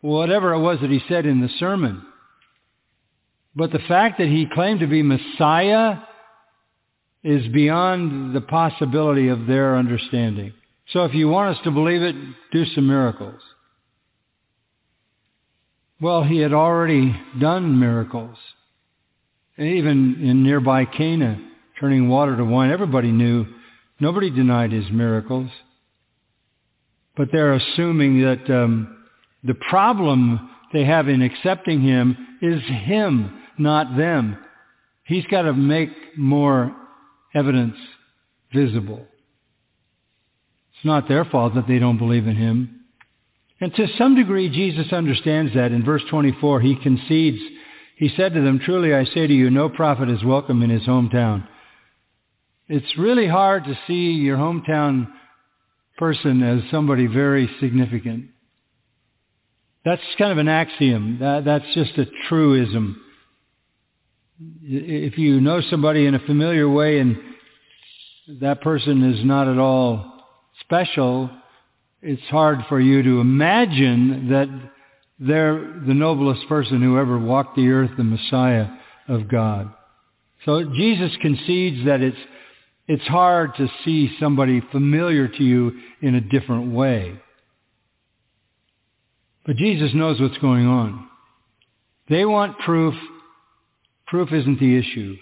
[0.00, 2.02] whatever it was that he said in the sermon.
[3.54, 5.98] But the fact that he claimed to be Messiah
[7.24, 10.52] is beyond the possibility of their understanding.
[10.92, 12.14] So if you want us to believe it,
[12.52, 13.40] do some miracles.
[16.00, 18.36] Well, he had already done miracles.
[19.58, 21.40] Even in nearby Cana,
[21.80, 23.46] turning water to wine, everybody knew.
[23.98, 25.50] Nobody denied his miracles.
[27.16, 29.04] But they're assuming that um,
[29.42, 34.36] the problem they have in accepting him is him not them.
[35.04, 36.74] He's got to make more
[37.34, 37.76] evidence
[38.52, 39.06] visible.
[40.74, 42.80] It's not their fault that they don't believe in him.
[43.60, 45.72] And to some degree, Jesus understands that.
[45.72, 47.38] In verse 24, he concedes.
[47.96, 50.82] He said to them, Truly I say to you, no prophet is welcome in his
[50.82, 51.46] hometown.
[52.68, 55.08] It's really hard to see your hometown
[55.98, 58.26] person as somebody very significant.
[59.84, 61.18] That's kind of an axiom.
[61.20, 63.00] That, that's just a truism
[64.62, 67.16] if you know somebody in a familiar way and
[68.40, 70.24] that person is not at all
[70.60, 71.30] special,
[72.02, 74.48] it's hard for you to imagine that
[75.18, 78.68] they're the noblest person who ever walked the earth, the Messiah
[79.08, 79.72] of God.
[80.44, 82.16] So Jesus concedes that it's,
[82.86, 87.20] it's hard to see somebody familiar to you in a different way.
[89.44, 91.08] But Jesus knows what's going on.
[92.08, 92.94] They want proof
[94.06, 95.16] Proof isn't the issue.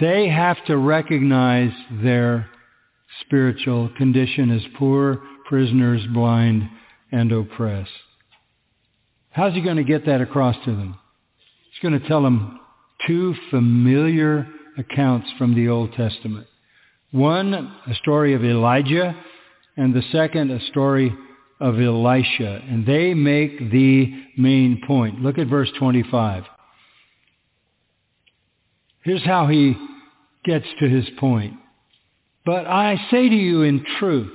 [0.00, 1.72] They have to recognize
[2.02, 2.48] their
[3.20, 6.68] spiritual condition as poor prisoners, blind,
[7.12, 7.90] and oppressed.
[9.30, 10.98] How's he going to get that across to them?
[11.70, 12.60] He's going to tell them
[13.06, 14.46] two familiar
[14.76, 16.46] accounts from the Old Testament.
[17.10, 19.14] One, a story of Elijah,
[19.76, 21.14] and the second, a story
[21.60, 22.62] of Elisha.
[22.68, 25.20] And they make the main point.
[25.20, 26.44] Look at verse 25.
[29.02, 29.76] Here's how he
[30.44, 31.54] gets to his point.
[32.44, 34.30] But I say to you in truth,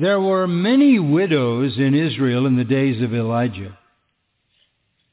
[0.00, 3.78] there were many widows in Israel in the days of Elijah,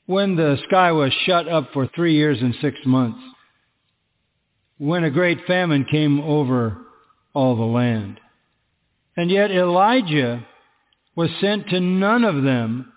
[0.06, 3.20] when the sky was shut up for three years and six months,
[4.78, 6.78] when a great famine came over
[7.34, 8.18] all the land.
[9.18, 10.46] And yet Elijah
[11.18, 12.94] was sent to none of them,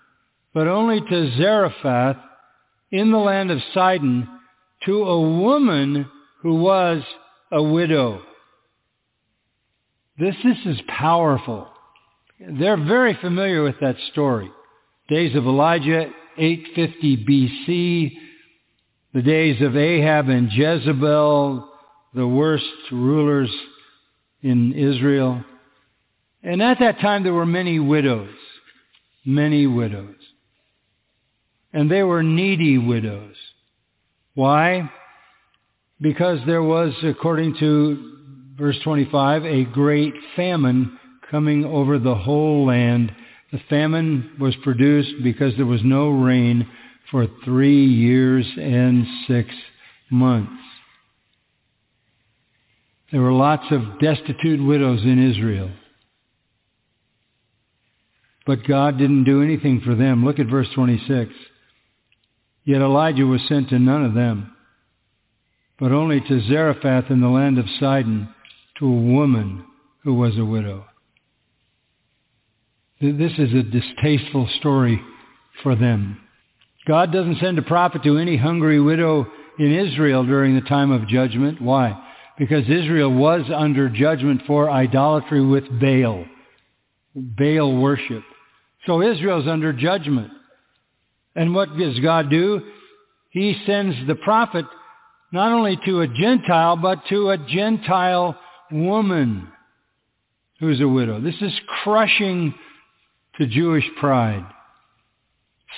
[0.53, 2.17] but only to Zarephath
[2.91, 4.29] in the land of Sidon,
[4.85, 6.09] to a woman
[6.41, 7.03] who was
[7.51, 8.21] a widow.
[10.17, 11.67] This, this is powerful.
[12.49, 14.49] They're very familiar with that story.
[15.07, 18.17] Days of Elijah, 850 BC,
[19.13, 21.69] the days of Ahab and Jezebel,
[22.13, 23.51] the worst rulers
[24.41, 25.43] in Israel.
[26.41, 28.33] And at that time there were many widows,
[29.23, 30.15] many widows.
[31.73, 33.35] And they were needy widows.
[34.33, 34.89] Why?
[35.99, 38.13] Because there was, according to
[38.57, 40.97] verse 25, a great famine
[41.31, 43.15] coming over the whole land.
[43.51, 46.67] The famine was produced because there was no rain
[47.09, 49.49] for three years and six
[50.11, 50.51] months.
[53.11, 55.71] There were lots of destitute widows in Israel.
[58.45, 60.25] But God didn't do anything for them.
[60.25, 61.31] Look at verse 26.
[62.63, 64.55] Yet Elijah was sent to none of them,
[65.79, 68.29] but only to Zarephath in the land of Sidon,
[68.79, 69.65] to a woman
[70.03, 70.85] who was a widow.
[73.01, 75.01] This is a distasteful story
[75.63, 76.21] for them.
[76.87, 79.25] God doesn't send a prophet to any hungry widow
[79.57, 81.59] in Israel during the time of judgment.
[81.59, 81.99] Why?
[82.37, 86.25] Because Israel was under judgment for idolatry with Baal,
[87.15, 88.23] Baal worship.
[88.85, 90.31] So Israel's under judgment.
[91.35, 92.61] And what does God do?
[93.31, 94.65] He sends the prophet
[95.33, 98.37] not only to a Gentile, but to a Gentile
[98.71, 99.47] woman
[100.59, 101.19] who's a widow.
[101.19, 102.53] This is crushing
[103.37, 104.45] to Jewish pride.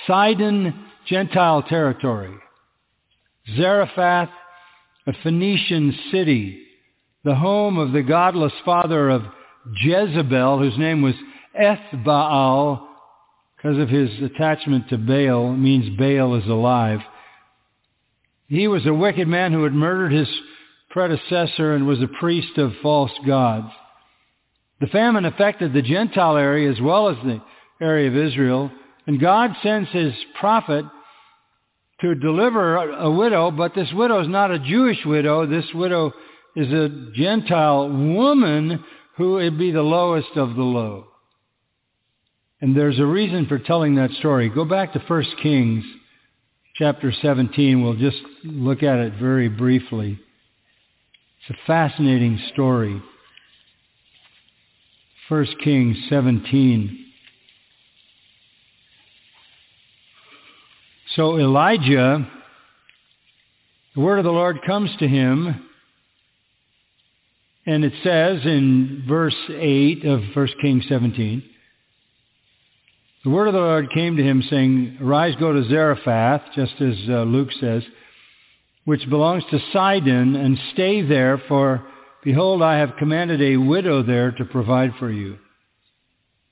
[0.06, 2.34] Sidon, Gentile territory.
[3.56, 4.30] Zarephath,
[5.06, 6.62] a Phoenician city,
[7.24, 9.22] the home of the godless father of
[9.82, 11.14] Jezebel, whose name was
[11.58, 12.86] Ethbaal,
[13.56, 17.00] because of his attachment to Baal, means Baal is alive.
[18.46, 20.28] He was a wicked man who had murdered his
[20.90, 23.72] predecessor and was a priest of false gods.
[24.80, 27.40] The famine affected the Gentile area as well as the
[27.80, 28.70] area of Israel,
[29.06, 30.84] and God sends his prophet
[32.00, 35.46] to deliver a widow, but this widow is not a Jewish widow.
[35.46, 36.12] This widow
[36.56, 38.84] is a Gentile woman
[39.16, 41.06] who would be the lowest of the low.
[42.60, 44.48] And there's a reason for telling that story.
[44.48, 45.84] Go back to 1 Kings
[46.74, 47.82] chapter 17.
[47.82, 50.18] We'll just look at it very briefly.
[51.40, 53.02] It's a fascinating story.
[55.28, 57.06] 1 Kings 17.
[61.16, 62.28] So Elijah,
[63.94, 65.66] the word of the Lord comes to him,
[67.64, 71.42] and it says in verse 8 of 1 Kings 17,
[73.24, 76.96] the word of the Lord came to him saying, Arise, go to Zarephath, just as
[77.08, 77.82] uh, Luke says,
[78.84, 81.86] which belongs to Sidon, and stay there, for
[82.24, 85.38] behold, I have commanded a widow there to provide for you.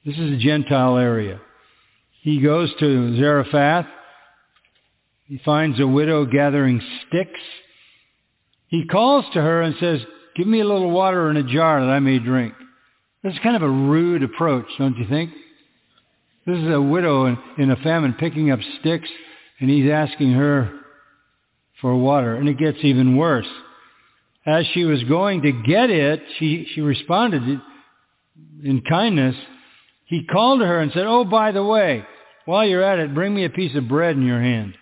[0.05, 1.41] This is a Gentile area.
[2.23, 3.87] He goes to Zarephath.
[5.27, 7.41] He finds a widow gathering sticks.
[8.69, 10.01] He calls to her and says,
[10.37, 12.55] give me a little water in a jar that I may drink.
[13.23, 15.31] This is kind of a rude approach, don't you think?
[16.47, 19.09] This is a widow in, in a famine picking up sticks,
[19.61, 20.73] and he's asking her
[21.81, 22.35] for water.
[22.35, 23.47] And it gets even worse.
[24.45, 27.43] As she was going to get it, she, she responded
[28.65, 29.37] in kindness.
[30.07, 32.05] He called to her and said, Oh, by the way,
[32.45, 34.75] while you're at it, bring me a piece of bread in your hand.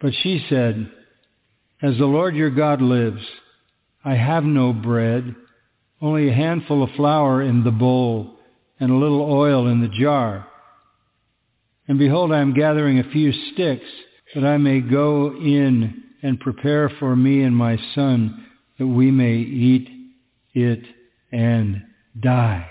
[0.00, 0.90] But she said,
[1.80, 3.22] As the Lord your God lives,
[4.04, 5.34] I have no bread,
[6.00, 8.36] only a handful of flour in the bowl
[8.80, 10.46] and a little oil in the jar.
[11.88, 13.86] And behold, I am gathering a few sticks
[14.34, 18.46] that I may go in and prepare for me and my son
[18.78, 19.88] that we may eat
[20.54, 20.82] it
[21.30, 21.82] and
[22.18, 22.68] die.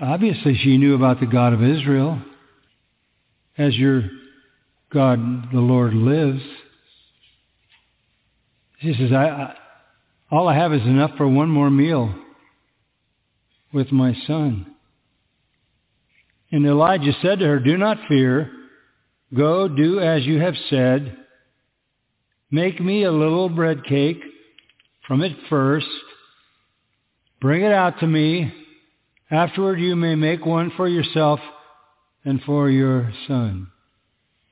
[0.00, 2.20] Obviously she knew about the God of Israel.
[3.58, 4.04] As your
[4.92, 6.42] God, the Lord, lives.
[8.80, 9.54] She says, I, I,
[10.30, 12.14] all I have is enough for one more meal
[13.72, 14.74] with my son.
[16.50, 18.50] And Elijah said to her, Do not fear.
[19.34, 21.16] Go, do as you have said.
[22.50, 24.20] Make me a little bread cake
[25.06, 25.86] from it first.
[27.40, 28.52] Bring it out to me.
[29.30, 31.38] Afterward you may make one for yourself
[32.24, 33.68] and for your son.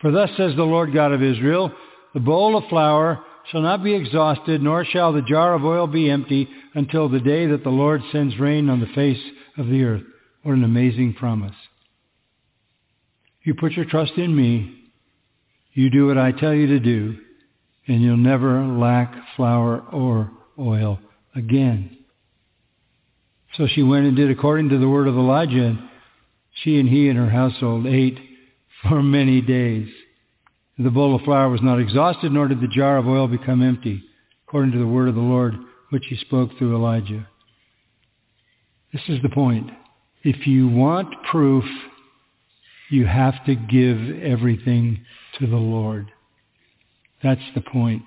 [0.01, 1.72] For thus says the Lord God of Israel,
[2.14, 6.11] the bowl of flour shall not be exhausted, nor shall the jar of oil be
[6.11, 9.20] empty until the day that the Lord sends rain on the face
[9.57, 10.03] of the earth.
[10.43, 11.55] What an amazing promise.
[13.49, 14.75] You put your trust in me.
[15.73, 17.17] You do what I tell you to do,
[17.87, 21.01] and you'll never lack flour or oil
[21.35, 21.97] again.
[23.57, 25.79] So she went and did according to the word of Elijah, and
[26.63, 28.19] she and he and her household ate
[28.83, 29.89] for many days.
[30.79, 34.03] The bowl of flour was not exhausted, nor did the jar of oil become empty,
[34.47, 35.55] according to the word of the Lord,
[35.89, 37.27] which he spoke through Elijah.
[38.93, 39.71] This is the point.
[40.23, 41.65] If you want proof,
[42.91, 45.05] you have to give everything
[45.39, 46.11] to the Lord.
[47.22, 48.03] That's the point.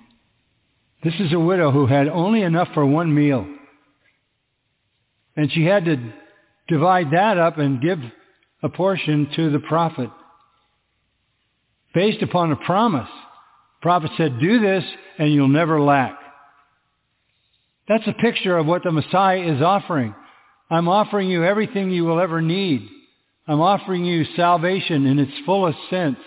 [1.04, 3.46] This is a widow who had only enough for one meal.
[5.36, 6.12] And she had to
[6.68, 7.98] divide that up and give
[8.62, 10.10] a portion to the prophet
[11.94, 13.08] based upon a promise.
[13.08, 14.84] The prophet said, do this
[15.18, 16.18] and you'll never lack.
[17.88, 20.14] That's a picture of what the Messiah is offering.
[20.70, 22.88] I'm offering you everything you will ever need.
[23.46, 26.18] I'm offering you salvation in its fullest sense.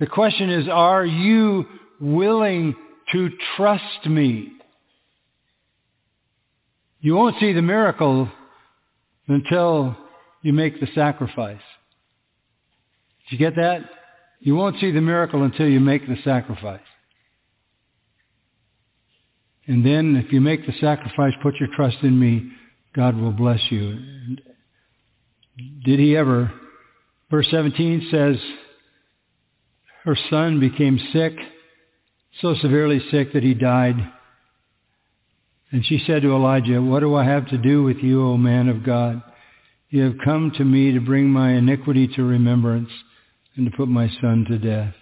[0.00, 1.66] The question is, are you
[2.00, 2.74] willing
[3.12, 4.52] to trust me?
[7.00, 8.28] You won't see the miracle
[9.28, 9.96] until
[10.42, 11.60] you make the sacrifice.
[13.28, 13.82] Did you get that?
[14.40, 16.80] You won't see the miracle until you make the sacrifice.
[19.66, 22.50] And then if you make the sacrifice, put your trust in me,
[22.94, 23.98] God will bless you.
[25.56, 26.52] Did he ever?
[27.30, 28.36] Verse 17 says,
[30.06, 31.32] her son became sick,
[32.40, 33.96] so severely sick that he died.
[35.72, 38.68] And she said to Elijah, What do I have to do with you, O man
[38.68, 39.20] of God?
[39.90, 42.90] You have come to me to bring my iniquity to remembrance
[43.56, 44.94] and to put my son to death.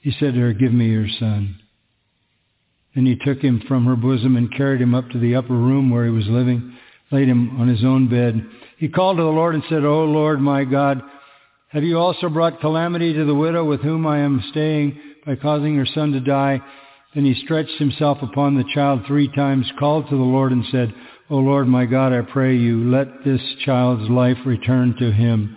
[0.00, 1.60] He said to her, Give me your son.
[2.96, 5.88] And he took him from her bosom and carried him up to the upper room
[5.88, 6.75] where he was living,
[7.10, 8.46] laid him on his own bed.
[8.78, 11.02] He called to the Lord and said, O Lord my God,
[11.68, 15.76] have you also brought calamity to the widow with whom I am staying by causing
[15.76, 16.60] her son to die?
[17.14, 20.94] Then he stretched himself upon the child three times, called to the Lord and said,
[21.30, 25.56] O Lord my God, I pray you, let this child's life return to him.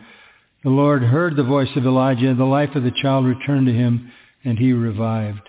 [0.64, 4.12] The Lord heard the voice of Elijah, the life of the child returned to him,
[4.44, 5.48] and he revived.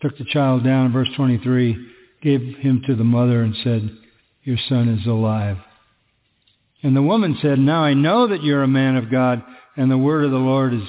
[0.00, 1.76] Took the child down, verse 23,
[2.22, 3.90] gave him to the mother and said,
[4.42, 5.58] Your son is alive.
[6.82, 9.42] And the woman said, Now I know that you're a man of God,
[9.76, 10.82] and the word of the Lord is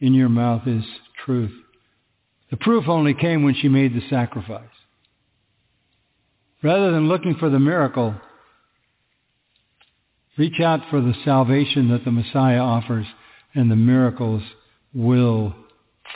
[0.00, 0.84] in your mouth is
[1.24, 1.52] truth.
[2.50, 4.64] The proof only came when she made the sacrifice.
[6.62, 8.14] Rather than looking for the miracle,
[10.36, 13.06] reach out for the salvation that the Messiah offers,
[13.54, 14.42] and the miracles
[14.94, 15.54] will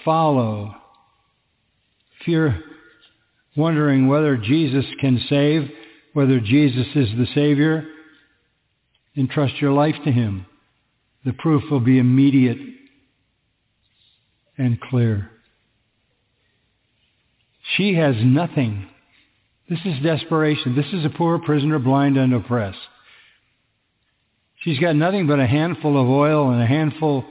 [0.04, 0.74] follow.
[2.20, 2.58] If you're
[3.56, 5.70] wondering whether Jesus can save,
[6.14, 7.84] whether Jesus is the Savior,
[9.16, 10.46] entrust your life to him.
[11.24, 12.58] The proof will be immediate
[14.56, 15.30] and clear.
[17.76, 18.86] She has nothing.
[19.68, 20.76] This is desperation.
[20.76, 22.78] This is a poor prisoner, blind and oppressed.
[24.60, 27.24] She's got nothing but a handful of oil and a handful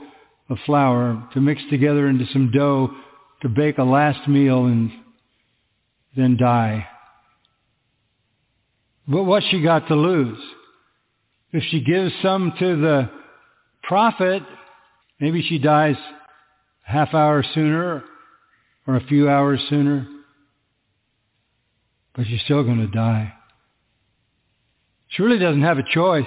[0.48, 2.90] of flour to mix together into some dough
[3.42, 4.90] to bake a last meal and
[6.16, 6.86] then die.
[9.06, 10.38] But what she got to lose?
[11.52, 13.10] If she gives some to the
[13.82, 14.42] prophet,
[15.20, 15.96] maybe she dies
[16.82, 18.02] half hour sooner
[18.86, 20.06] or a few hours sooner,
[22.14, 23.32] but she's still going to die.
[25.08, 26.26] She really doesn't have a choice.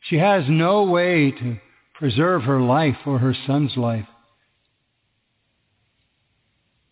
[0.00, 1.56] She has no way to
[1.94, 4.06] preserve her life or her son's life.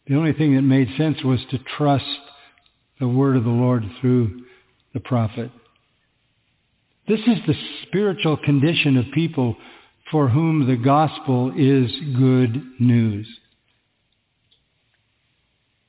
[0.07, 2.05] The only thing that made sense was to trust
[3.03, 4.45] the word of the Lord through
[4.95, 5.51] the prophet.
[7.09, 9.57] This is the spiritual condition of people
[10.13, 13.27] for whom the gospel is good news.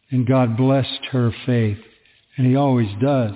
[0.10, 1.78] And God blessed her faith,
[2.36, 3.34] and he always does.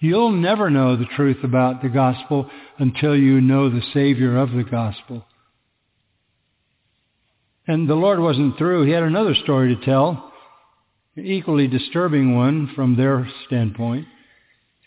[0.00, 2.48] You'll never know the truth about the gospel
[2.78, 5.26] until you know the Savior of the gospel.
[7.66, 8.86] And the Lord wasn't through.
[8.86, 10.27] He had another story to tell,
[11.18, 14.06] equally disturbing one from their standpoint.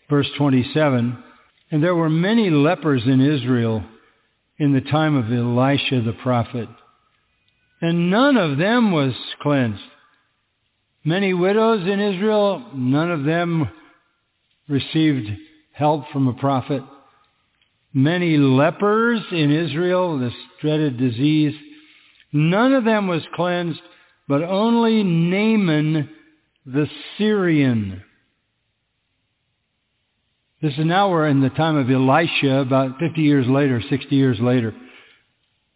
[0.09, 1.23] Verse 27,
[1.71, 3.83] and there were many lepers in Israel
[4.57, 6.67] in the time of Elisha the prophet,
[7.81, 9.81] and none of them was cleansed.
[11.03, 13.69] Many widows in Israel, none of them
[14.67, 15.29] received
[15.71, 16.83] help from a prophet.
[17.93, 21.55] Many lepers in Israel, this dreaded disease,
[22.31, 23.81] none of them was cleansed,
[24.27, 26.09] but only Naaman
[26.65, 26.87] the
[27.17, 28.03] Syrian.
[30.61, 34.39] This is now we're in the time of Elisha, about 50 years later, 60 years
[34.39, 34.73] later.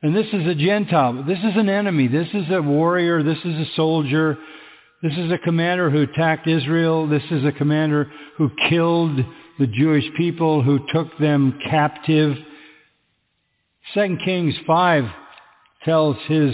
[0.04, 1.24] And this is a Gentile.
[1.24, 2.08] This is an enemy.
[2.08, 3.24] This is a warrior.
[3.24, 4.38] This is a soldier.
[5.02, 7.08] This is a commander who attacked Israel.
[7.08, 9.20] This is a commander who killed
[9.58, 12.38] the Jewish people, who took them captive.
[13.96, 15.06] 2 Kings 5
[15.84, 16.54] tells his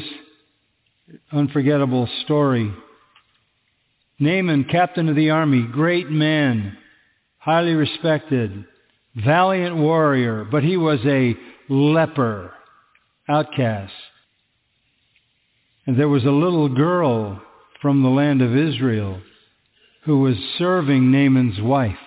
[1.33, 2.73] unforgettable story.
[4.21, 6.77] Naaman, captain of the army, great man,
[7.39, 8.65] highly respected,
[9.15, 11.35] valiant warrior, but he was a
[11.67, 12.53] leper,
[13.27, 13.91] outcast.
[15.87, 17.41] And there was a little girl
[17.81, 19.19] from the land of Israel
[20.03, 21.97] who was serving Naaman's wife.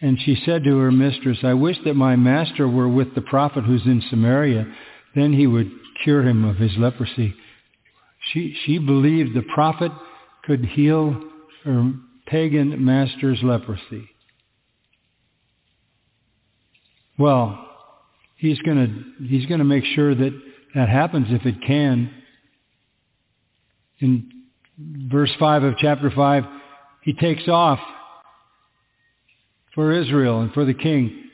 [0.00, 3.64] And she said to her mistress, I wish that my master were with the prophet
[3.64, 4.72] who's in Samaria.
[5.14, 5.70] Then he would
[6.04, 7.34] cure him of his leprosy.
[8.32, 9.92] She, she believed the prophet
[10.44, 11.22] could heal
[11.64, 11.92] her
[12.26, 14.08] pagan master's leprosy.
[17.18, 17.66] Well,
[18.36, 20.32] he's going he's to make sure that
[20.74, 22.10] that happens if it can.
[24.00, 24.30] In
[24.78, 26.44] verse 5 of chapter 5,
[27.02, 27.78] he takes off
[29.74, 31.24] for Israel and for the king.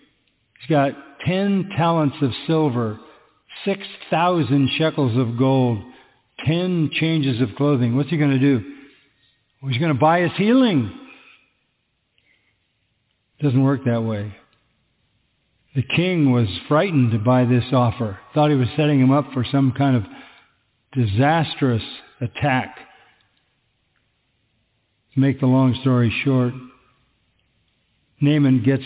[0.61, 0.93] He's got
[1.27, 3.01] 10 talents of silver,
[3.65, 5.83] 6,000 shekels of gold,
[6.47, 7.97] 10 changes of clothing.
[7.97, 8.63] What's he going to do?
[9.69, 10.93] He's going to buy his healing.
[13.41, 14.35] Doesn't work that way.
[15.75, 19.73] The king was frightened by this offer, thought he was setting him up for some
[19.73, 20.05] kind of
[20.93, 21.83] disastrous
[22.21, 22.77] attack.
[25.15, 26.53] To make the long story short,
[28.21, 28.85] Naaman gets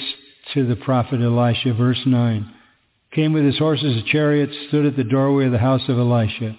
[0.55, 2.53] to the prophet Elisha, verse 9.
[3.13, 6.57] Came with his horses and chariots, stood at the doorway of the house of Elisha.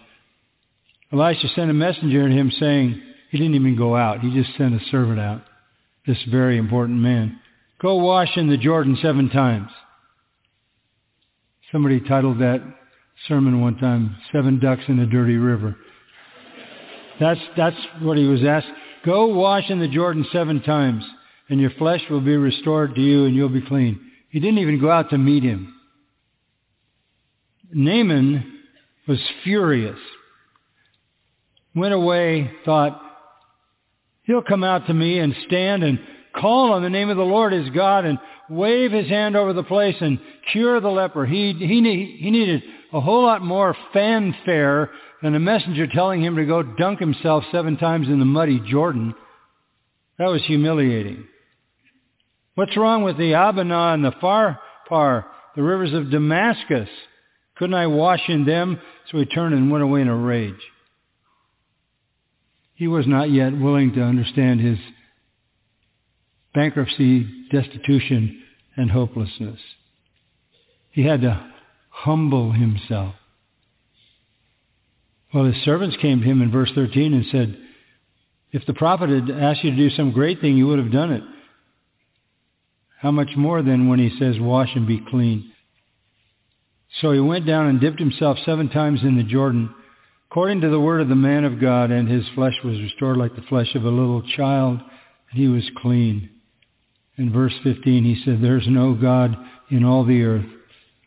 [1.11, 4.21] Elisha sent a messenger to him saying, he didn't even go out.
[4.21, 5.41] He just sent a servant out,
[6.05, 7.39] this very important man.
[7.81, 9.69] Go wash in the Jordan seven times.
[11.71, 12.61] Somebody titled that
[13.27, 15.75] sermon one time, Seven Ducks in a Dirty River.
[17.19, 18.67] That's, that's what he was asked.
[19.05, 21.03] Go wash in the Jordan seven times
[21.49, 23.99] and your flesh will be restored to you and you'll be clean.
[24.29, 25.73] He didn't even go out to meet him.
[27.71, 28.61] Naaman
[29.07, 29.99] was furious.
[31.77, 32.99] Went away, thought,
[34.23, 35.99] he'll come out to me and stand and
[36.35, 38.17] call on the name of the Lord his God and
[38.49, 40.19] wave his hand over the place and
[40.51, 41.27] cure the leper.
[41.27, 44.89] He, he, he needed a whole lot more fanfare
[45.21, 49.13] than a messenger telling him to go dunk himself seven times in the muddy Jordan.
[50.17, 51.25] That was humiliating.
[52.55, 55.25] What's wrong with the Abana and the Pharpar,
[55.55, 56.89] the rivers of Damascus?
[57.55, 58.79] Couldn't I wash in them?
[59.11, 60.55] So he turned and went away in a rage.
[62.77, 64.77] He was not yet willing to understand his
[66.53, 68.43] bankruptcy, destitution,
[68.75, 69.59] and hopelessness.
[70.91, 71.51] He had to
[71.89, 73.15] humble himself.
[75.33, 77.57] Well, his servants came to him in verse 13 and said,
[78.51, 81.11] if the prophet had asked you to do some great thing, you would have done
[81.11, 81.23] it.
[82.99, 85.51] How much more then when he says, wash and be clean?
[87.01, 89.73] So he went down and dipped himself seven times in the Jordan,
[90.29, 93.35] according to the word of the man of God, and his flesh was restored like
[93.35, 96.29] the flesh of a little child, and he was clean.
[97.17, 99.35] In verse 15 he said, There's no God
[99.71, 100.45] in all the earth,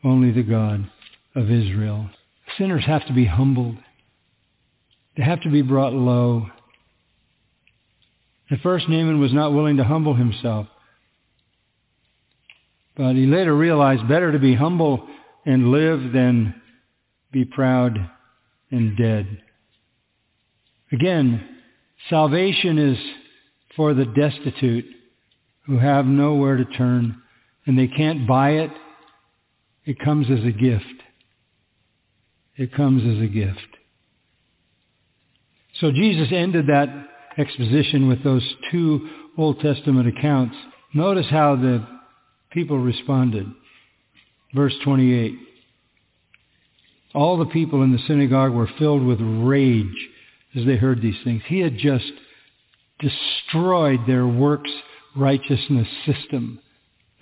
[0.02, 0.90] only the God
[1.34, 2.08] of Israel.
[2.58, 3.76] Sinners have to be humbled.
[5.16, 6.46] They have to be brought low.
[8.50, 10.66] At first Naaman was not willing to humble himself.
[12.96, 15.06] But he later realized better to be humble
[15.46, 16.60] and live than
[17.30, 18.10] be proud
[18.70, 19.42] and dead.
[20.92, 21.46] Again,
[22.08, 22.98] salvation is
[23.76, 24.86] for the destitute
[25.66, 27.20] who have nowhere to turn
[27.66, 28.70] and they can't buy it.
[29.84, 30.84] It comes as a gift.
[32.56, 33.58] It comes as a gift.
[35.80, 36.88] So Jesus ended that
[37.38, 39.08] exposition with those two
[39.38, 40.56] Old Testament accounts.
[40.92, 41.86] Notice how the
[42.50, 43.46] people responded.
[44.54, 45.38] Verse 28.
[47.14, 50.08] All the people in the synagogue were filled with rage
[50.54, 51.42] as they heard these things.
[51.46, 52.12] He had just
[53.00, 54.70] destroyed their works
[55.16, 56.60] righteousness system,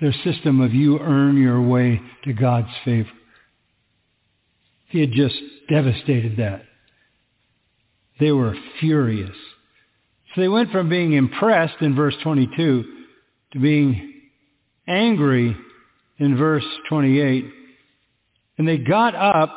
[0.00, 3.08] their system of you earn your way to God's favor.
[4.88, 5.36] He had just
[5.68, 6.62] devastated that.
[8.20, 9.36] They were furious.
[10.34, 12.84] So they went from being impressed in verse 22
[13.52, 14.22] to being
[14.86, 15.56] angry
[16.18, 17.44] in verse 28.
[18.58, 19.56] And they got up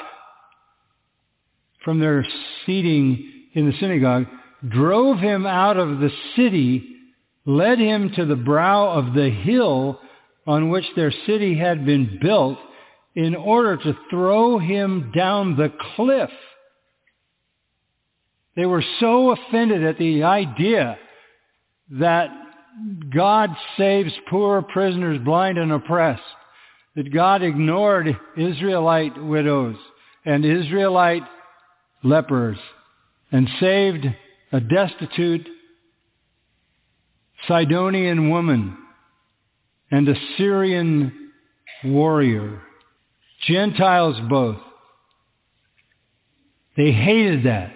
[1.84, 2.26] from their
[2.66, 4.26] seating in the synagogue,
[4.68, 6.96] drove him out of the city,
[7.46, 10.00] led him to the brow of the hill
[10.46, 12.58] on which their city had been built
[13.16, 16.30] in order to throw him down the cliff.
[18.56, 20.98] They were so offended at the idea
[21.92, 22.30] that
[23.14, 26.22] God saves poor prisoners, blind and oppressed,
[26.96, 29.76] that God ignored Israelite widows
[30.26, 31.24] and Israelite
[32.04, 32.58] lepers
[33.32, 34.06] and saved
[34.52, 35.48] a destitute
[37.48, 38.78] Sidonian woman
[39.90, 41.32] and a Syrian
[41.84, 42.62] warrior,
[43.48, 44.58] Gentiles both.
[46.78, 47.74] They hated that.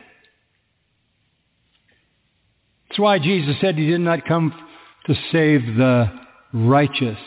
[2.88, 4.53] That's why Jesus said he did not come
[5.07, 6.11] to save the
[6.53, 7.17] righteous.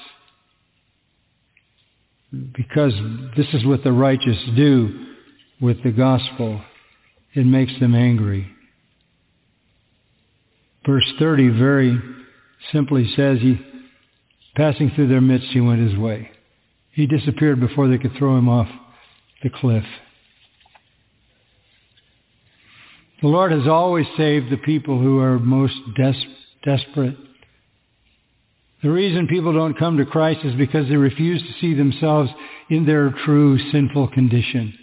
[2.31, 2.93] Because
[3.37, 5.07] this is what the righteous do
[5.61, 6.63] with the gospel.
[7.35, 8.49] It makes them angry.
[10.87, 12.01] Verse 30 very
[12.73, 13.61] simply says, he,
[14.57, 16.31] passing through their midst, he went his way.
[16.93, 18.69] He disappeared before they could throw him off
[19.43, 19.85] the cliff.
[23.21, 26.13] The Lord has always saved the people who are most des-
[26.65, 27.17] desperate.
[28.83, 32.31] The reason people don't come to Christ is because they refuse to see themselves
[32.71, 34.78] in their true sinful condition.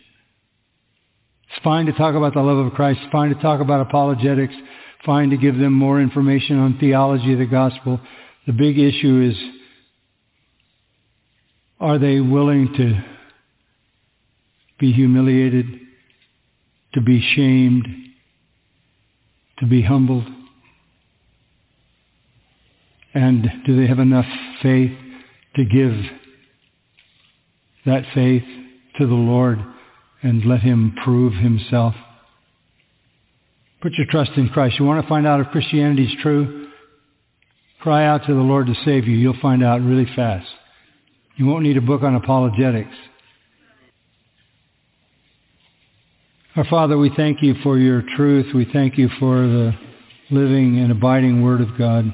[1.56, 2.99] It's fine to talk about the love of Christ.
[3.14, 4.53] Fine to talk about apologetics.
[5.06, 8.01] Fine to give them more information on theology of the gospel.
[8.45, 9.38] The big issue is,
[11.80, 13.01] are they willing to
[14.80, 15.66] be humiliated,
[16.93, 17.88] to be shamed,
[19.60, 20.28] to be humbled?
[23.14, 24.26] And do they have enough
[24.62, 24.91] faith
[25.56, 25.93] to give
[27.86, 28.43] that faith
[28.97, 29.60] to the Lord
[30.26, 31.93] and let him prove himself?
[33.82, 34.80] Put your trust in Christ.
[34.80, 36.69] You want to find out if Christianity is true?
[37.80, 39.15] Cry out to the Lord to save you.
[39.15, 40.47] You'll find out really fast.
[41.38, 42.95] You won't need a book on apologetics.
[46.55, 48.47] Our Father, we thank you for your truth.
[48.55, 49.73] We thank you for the
[50.32, 52.05] living and abiding Word of God.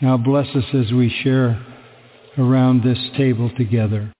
[0.00, 1.66] Now bless us as we share
[2.38, 4.12] around this table together.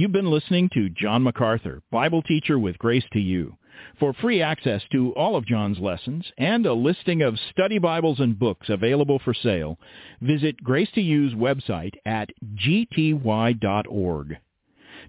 [0.00, 3.58] You've been listening to John MacArthur, Bible teacher with Grace to You.
[3.98, 8.38] For free access to all of John's lessons and a listing of study Bibles and
[8.38, 9.78] books available for sale,
[10.22, 14.38] visit Grace to You's website at gty.org.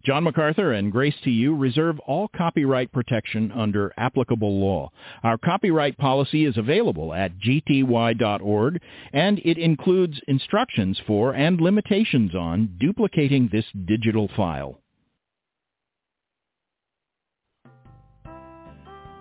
[0.03, 4.91] John MacArthur and Grace to You reserve all copyright protection under applicable law.
[5.23, 8.81] Our copyright policy is available at gty.org,
[9.13, 14.80] and it includes instructions for and limitations on duplicating this digital file.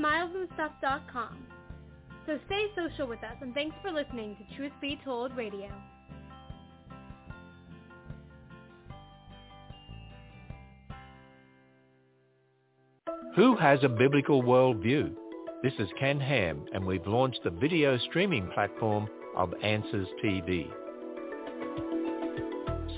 [0.00, 1.46] Smilesandstuff.com.
[2.26, 5.68] So stay social with us and thanks for listening to Truth Be Told Radio.
[13.36, 15.14] Who has a biblical worldview?
[15.62, 20.68] This is Ken Ham, and we've launched the video streaming platform of Answers TV.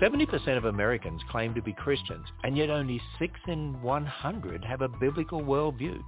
[0.01, 4.89] 70% of Americans claim to be Christians, and yet only 6 in 100 have a
[4.89, 6.01] biblical worldview.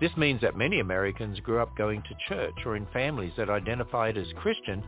[0.00, 4.16] This means that many Americans grew up going to church or in families that identified
[4.16, 4.82] as Christian,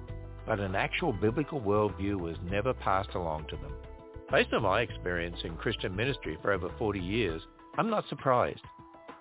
[0.46, 3.74] but an actual biblical worldview was never passed along to them.
[4.30, 7.42] Based on my experience in Christian ministry for over 40 years,
[7.76, 8.62] I'm not surprised.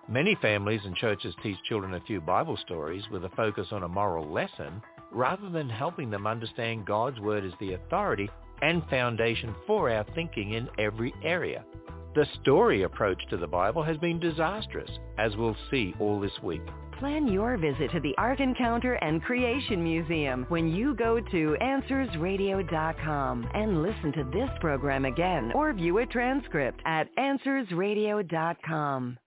[0.08, 3.89] Many families and churches teach children a few Bible stories with a focus on a
[3.89, 4.82] moral lesson
[5.12, 8.30] rather than helping them understand God's Word as the authority
[8.62, 11.66] and foundation for our thinking in every area.
[12.14, 16.62] The story approach to the Bible has been disastrous, as we'll see all this week.
[16.99, 23.49] Plan your visit to the Ark Encounter and Creation Museum when you go to AnswersRadio.com
[23.53, 29.18] and listen to this program again or view a transcript at AnswersRadio.com.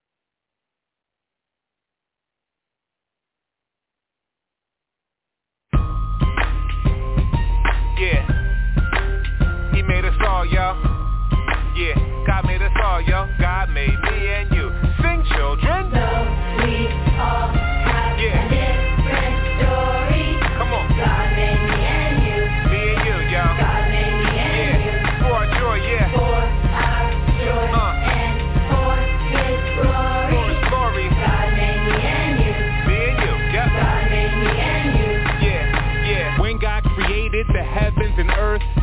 [7.98, 9.72] Yeah.
[9.74, 10.76] He made us all, y'all.
[11.76, 12.13] Yeah.
[12.84, 13.26] All, yo.
[13.40, 14.70] God made me and you.
[15.00, 15.90] Sing, children.
[15.90, 16.23] So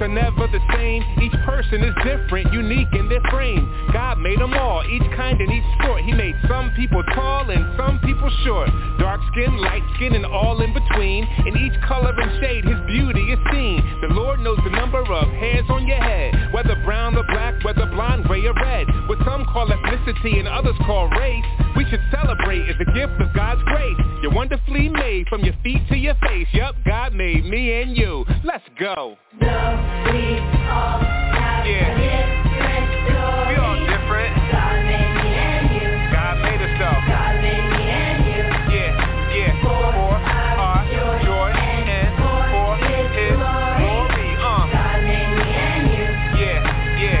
[0.00, 3.66] are never the same, each person is different, unique in their frame.
[3.92, 6.02] God made them all, each kind and each sort.
[6.02, 8.70] He made some people tall and some people short.
[8.98, 11.26] Dark skin, light skin, and all in between.
[11.46, 13.82] In each color and shade, his beauty is seen.
[14.02, 17.86] The Lord knows the number of hairs on your head, whether brown or black, whether
[17.86, 18.86] blonde, gray or red.
[19.08, 21.44] What some call ethnicity and others call race.
[21.76, 23.96] We should celebrate as a gift of God's grace.
[24.22, 26.48] You're wonderfully made from your feet to your face.
[26.52, 28.24] Yup, God made me and you.
[28.44, 29.16] Let's go.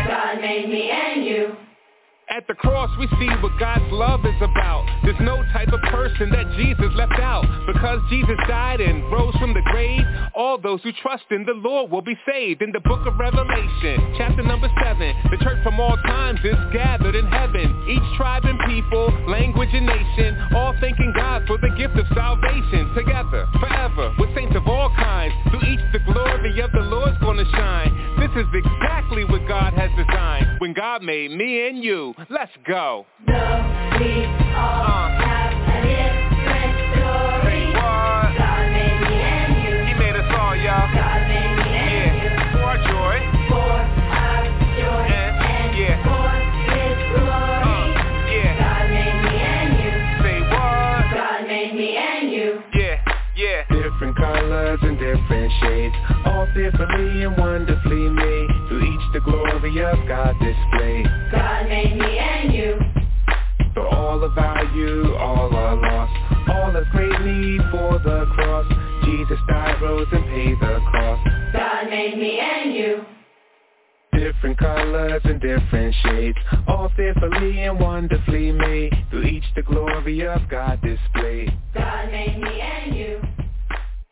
[0.08, 0.90] God made me.
[0.90, 1.54] Uh.
[2.30, 4.86] At the cross we see what God's love is about.
[5.04, 7.44] There's no type of person that Jesus left out.
[7.66, 10.02] Because Jesus died and rose from the grave,
[10.34, 12.62] all those who trust in the Lord will be saved.
[12.62, 17.14] In the book of Revelation, chapter number 7, the church from all times is gathered
[17.14, 17.66] in heaven.
[17.88, 22.94] Each tribe and people, language and nation, all thanking God for the gift of salvation.
[22.94, 25.34] Together, forever, with saints of all kinds.
[25.50, 28.16] Through each the glory of the Lord's gonna shine.
[28.18, 30.60] This is exactly what God has designed.
[30.60, 33.06] When God made me and you, let's go.
[33.26, 35.18] So we all Uh.
[35.18, 37.64] have a different story.
[53.70, 55.94] Different colors and different shades.
[56.24, 61.06] All fearfully and wonderfully made Through each the glory of God displayed.
[61.30, 62.78] God made me and you.
[63.74, 66.48] For all of value, all are lost.
[66.48, 68.66] All of great need for the cross.
[69.04, 73.04] Jesus died, rose and paid the cost God made me and you.
[74.12, 76.38] Different colors and different shades.
[76.66, 81.52] All fearfully and wonderfully made Through each the glory of God displayed.
[81.74, 83.20] God made me and you.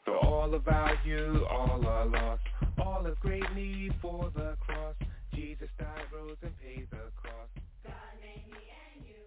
[0.07, 2.43] For all of value, all are lost
[2.79, 4.95] All of great need for the cross
[5.35, 7.51] Jesus died, rose and paid the cost
[7.85, 7.93] God
[8.23, 8.63] made me
[8.95, 9.23] and you.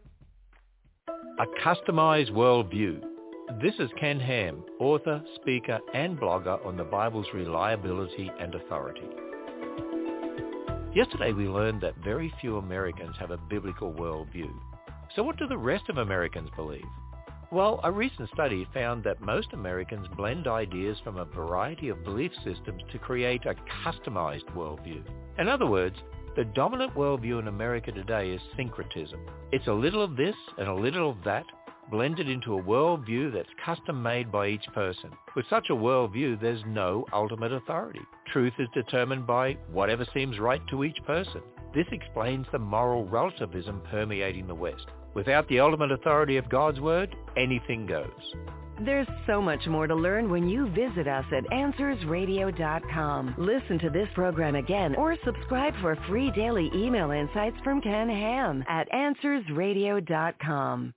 [1.39, 3.01] A customized worldview.
[3.61, 9.07] This is Ken Ham, author, speaker, and blogger on the Bible's reliability and authority.
[10.95, 14.49] Yesterday we learned that very few Americans have a biblical worldview.
[15.15, 16.81] So what do the rest of Americans believe?
[17.51, 22.31] Well, a recent study found that most Americans blend ideas from a variety of belief
[22.43, 25.03] systems to create a customized worldview.
[25.39, 25.95] In other words,
[26.35, 29.19] The dominant worldview in America today is syncretism.
[29.51, 31.45] It's a little of this and a little of that,
[31.91, 35.09] blended into a worldview that's custom made by each person.
[35.35, 38.01] With such a worldview, there's no ultimate authority.
[38.31, 41.41] Truth is determined by whatever seems right to each person.
[41.73, 44.85] This explains the moral relativism permeating the West.
[45.13, 48.33] Without the ultimate authority of God's Word, anything goes.
[48.85, 53.35] There's so much more to learn when you visit us at AnswersRadio.com.
[53.37, 58.63] Listen to this program again or subscribe for free daily email insights from Ken Ham
[58.69, 60.93] at AnswersRadio.com.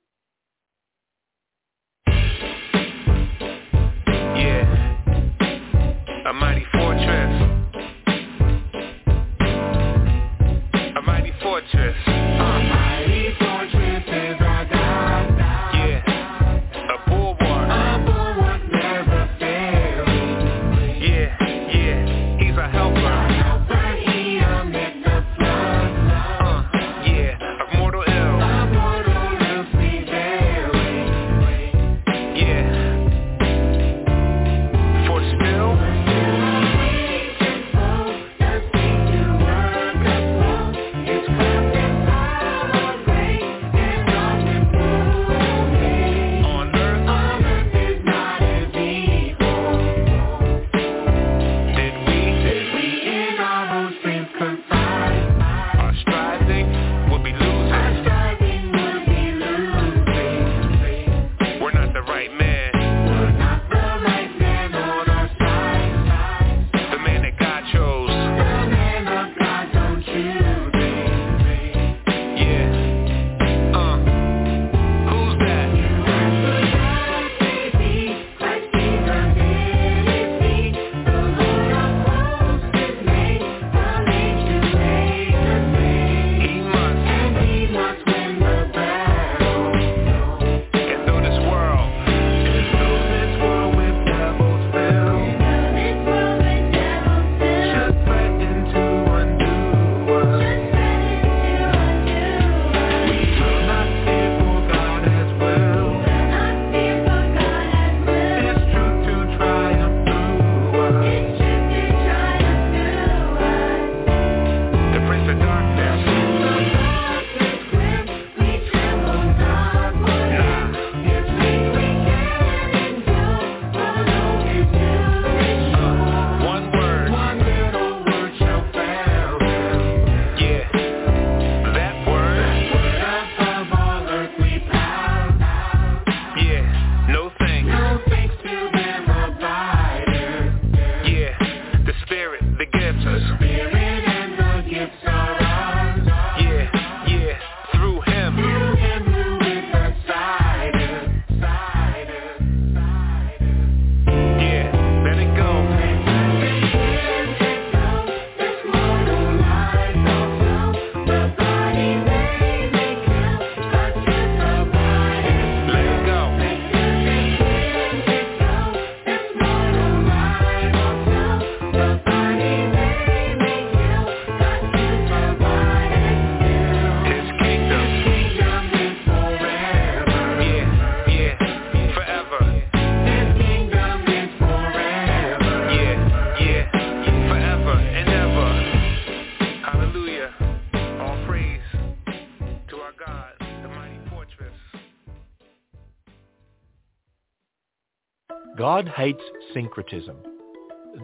[198.82, 199.22] God hates
[199.54, 200.16] syncretism.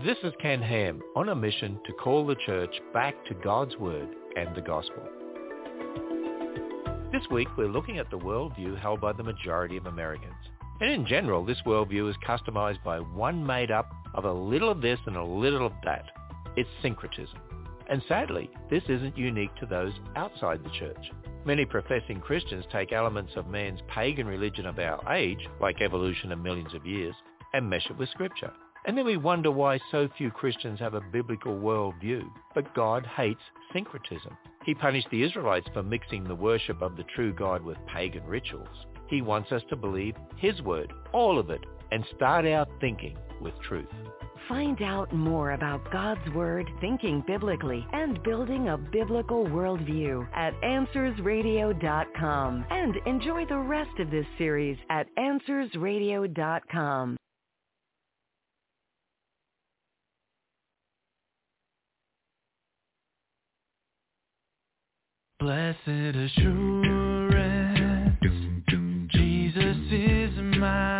[0.05, 4.09] This is Ken Ham on a mission to call the church back to God's Word
[4.37, 5.05] and the Gospel.
[7.13, 10.35] This week we're looking at the worldview held by the majority of Americans.
[10.81, 14.81] And in general, this worldview is customized by one made up of a little of
[14.81, 16.07] this and a little of that.
[16.57, 17.39] It's syncretism.
[17.89, 21.13] And sadly, this isn't unique to those outside the church.
[21.45, 26.43] Many professing Christians take elements of man's pagan religion of our age, like evolution and
[26.43, 27.15] millions of years,
[27.53, 28.53] and mesh it with Scripture.
[28.87, 32.23] And then we wonder why so few Christians have a biblical worldview.
[32.55, 33.41] But God hates
[33.73, 34.37] syncretism.
[34.65, 38.87] He punished the Israelites for mixing the worship of the true God with pagan rituals.
[39.09, 43.55] He wants us to believe His Word, all of it, and start our thinking with
[43.67, 43.89] truth.
[44.49, 52.65] Find out more about God's Word, thinking biblically, and building a biblical worldview at AnswersRadio.com.
[52.71, 57.19] And enjoy the rest of this series at AnswersRadio.com.
[65.41, 67.29] Blessed assurance,
[69.13, 70.98] Jesus is mine.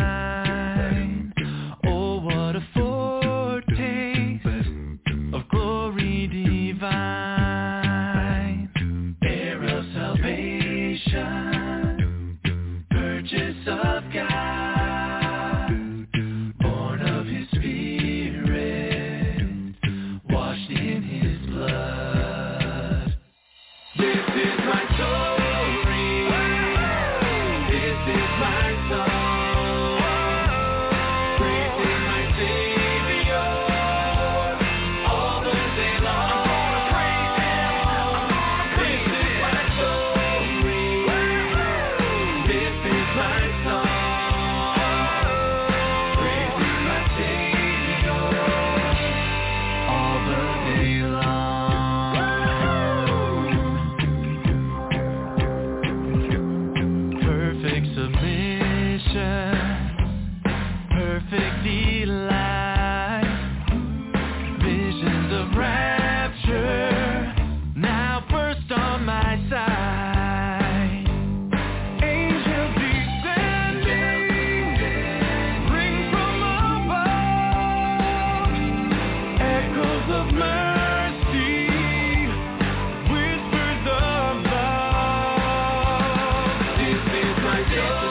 [87.71, 88.08] Is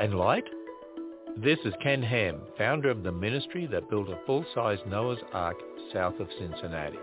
[0.00, 0.44] and light?
[1.36, 5.56] This is Ken Ham, founder of the ministry that built a full-size Noah's Ark
[5.92, 6.98] south of Cincinnati.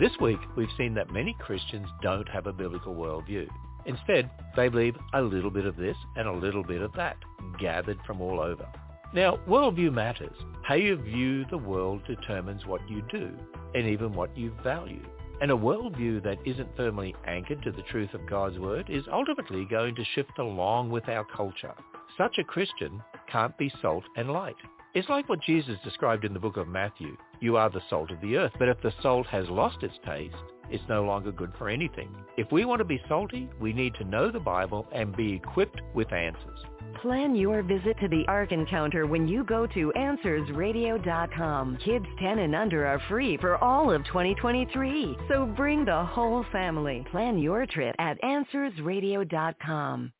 [0.00, 3.46] This week, we've seen that many Christians don't have a biblical worldview.
[3.86, 7.16] Instead, they believe a little bit of this and a little bit of that,
[7.60, 8.66] gathered from all over.
[9.14, 10.36] Now, worldview matters.
[10.64, 13.30] How you view the world determines what you do
[13.76, 15.04] and even what you value.
[15.42, 19.64] And a worldview that isn't firmly anchored to the truth of God's word is ultimately
[19.64, 21.74] going to shift along with our culture.
[22.16, 24.54] Such a Christian can't be salt and light.
[24.94, 27.16] It's like what Jesus described in the book of Matthew.
[27.40, 30.36] You are the salt of the earth, but if the salt has lost its taste,
[30.68, 32.14] it's no longer good for anything.
[32.36, 35.80] If we want to be salty, we need to know the Bible and be equipped
[35.94, 36.58] with answers.
[37.00, 41.78] Plan your visit to the Ark Encounter when you go to AnswersRadio.com.
[41.82, 45.16] Kids 10 and under are free for all of 2023.
[45.28, 47.06] So bring the whole family.
[47.10, 50.12] Plan your trip at AnswersRadio.com.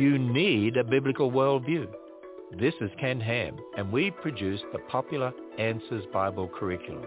[0.00, 1.86] you need a biblical worldview.
[2.58, 7.04] This is Ken Ham, and we produce the popular Answers Bible curriculum.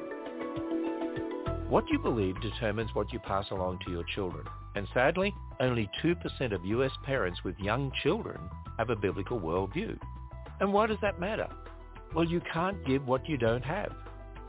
[1.70, 4.46] What you believe determines what you pass along to your children.
[4.76, 6.92] And sadly, only 2% of U.S.
[7.04, 8.40] parents with young children
[8.78, 9.98] have a biblical worldview.
[10.60, 11.48] And why does that matter?
[12.14, 13.92] Well, you can't give what you don't have.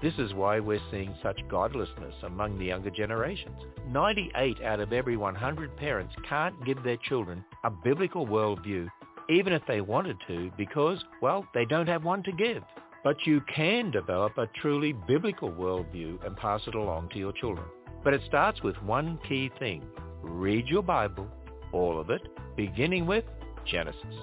[0.04, 3.56] This is why we're seeing such godlessness among the younger generations.
[3.88, 8.86] 98 out of every 100 parents can't give their children a biblical worldview,
[9.30, 12.62] even if they wanted to, because, well, they don't have one to give.
[13.02, 17.64] But you can develop a truly biblical worldview and pass it along to your children.
[18.04, 19.86] But it starts with one key thing.
[20.20, 21.28] Read your Bible,
[21.72, 22.20] all of it,
[22.56, 23.24] beginning with
[23.64, 24.14] Genesis.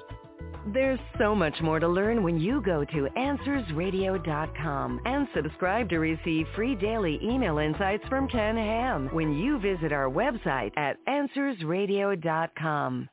[0.73, 6.45] There's so much more to learn when you go to AnswersRadio.com and subscribe to receive
[6.55, 13.09] free daily email insights from Ken Ham when you visit our website at AnswersRadio.com.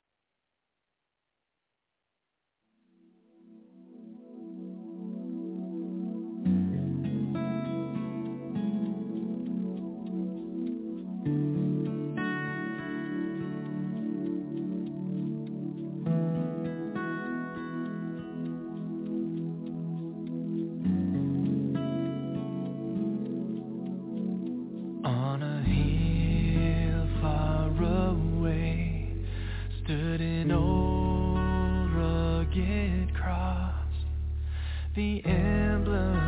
[34.98, 36.27] the emblem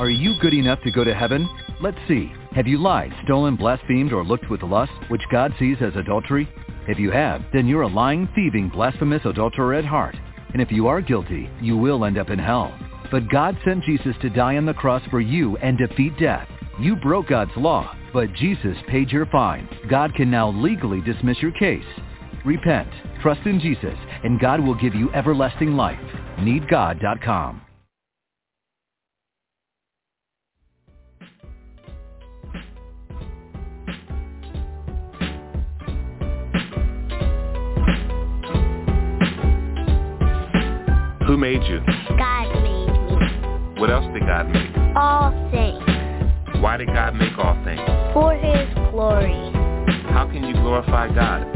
[0.00, 1.46] Are you good enough to go to heaven?
[1.82, 2.32] Let's see.
[2.52, 6.48] Have you lied, stolen, blasphemed, or looked with lust, which God sees as adultery?
[6.88, 10.16] If you have, then you're a lying, thieving, blasphemous adulterer at heart.
[10.54, 12.74] And if you are guilty, you will end up in hell.
[13.10, 16.48] But God sent Jesus to die on the cross for you and defeat death.
[16.80, 19.68] You broke God's law, but Jesus paid your fine.
[19.90, 21.84] God can now legally dismiss your case.
[22.46, 22.88] Repent,
[23.20, 26.00] trust in Jesus, and God will give you everlasting life.
[26.38, 27.60] NeedGod.com.
[41.40, 41.80] made you?
[42.18, 43.80] God made me.
[43.80, 44.76] What else did God make?
[44.94, 45.82] All things.
[46.62, 47.80] Why did God make all things?
[48.12, 49.50] For his glory.
[50.12, 51.50] How can you glorify God?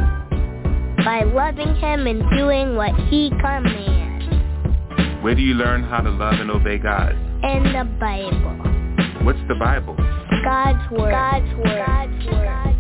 [1.05, 5.23] By loving him and doing what he commands.
[5.23, 7.13] Where do you learn how to love and obey God?
[7.43, 9.27] In the Bible.
[9.27, 9.97] What's the Bible?
[10.45, 11.11] God's word.
[11.11, 11.87] God's word.
[11.87, 12.74] God's word.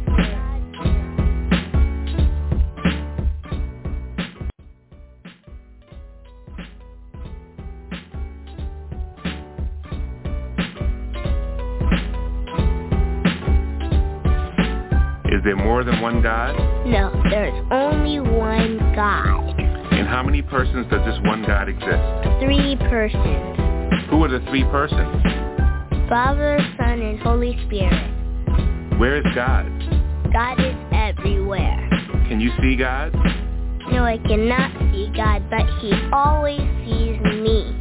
[15.45, 16.57] There more than one God?
[16.87, 19.61] No, there's only one God.
[19.93, 22.41] In how many persons does this one God exist?
[22.41, 24.09] Three persons.
[24.11, 25.23] Who are the three persons?
[26.09, 28.99] Father, Son, and Holy Spirit.
[28.99, 29.66] Where is God?
[30.33, 31.89] God is everywhere.
[32.29, 33.12] Can you see God?
[33.93, 37.79] No, I cannot see God, but he always sees me.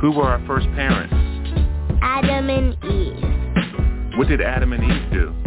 [0.00, 1.14] Who were our first parents?
[2.02, 4.18] Adam and Eve.
[4.18, 5.41] What did Adam and Eve do?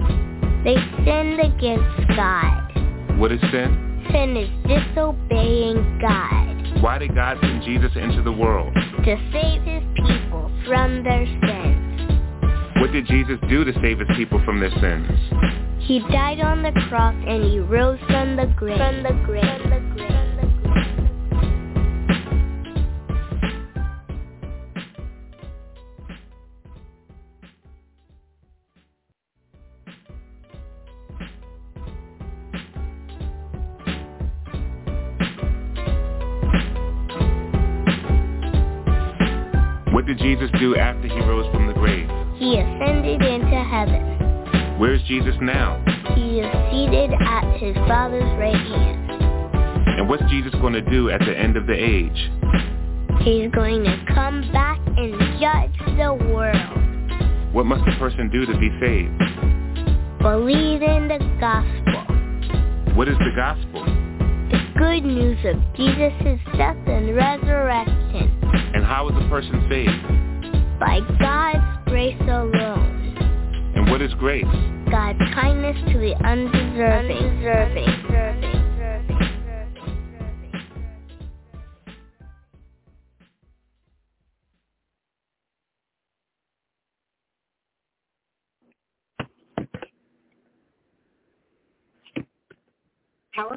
[0.66, 0.76] They
[1.06, 3.20] sinned against God.
[3.20, 4.02] What is sin?
[4.12, 8.74] Sin is disobeying God Why did God send Jesus into the world?
[8.74, 12.82] to save his people from their sins.
[12.82, 15.08] What did Jesus do to save his people from their sins?
[15.80, 18.78] He died on the cross and he rose from the grave.
[18.78, 19.44] From the grave.
[19.62, 20.15] From the grave.
[39.96, 42.10] What did Jesus do after he rose from the grave?
[42.36, 44.78] He ascended into heaven.
[44.78, 45.82] Where's Jesus now?
[46.16, 49.10] He is seated at his Father's right hand.
[49.98, 52.30] And what's Jesus going to do at the end of the age?
[53.22, 57.54] He's going to come back and judge the world.
[57.54, 59.18] What must a person do to be saved?
[60.22, 62.96] Believe in the gospel.
[62.96, 63.86] What is the gospel?
[64.52, 68.05] The good news of Jesus' death and resurrection.
[68.86, 70.80] And how is a person saved?
[70.80, 73.18] By God's grace alone.
[73.76, 74.46] And what is grace?
[74.92, 77.18] God's kindness to the undeserving.
[77.18, 78.45] Undeserving.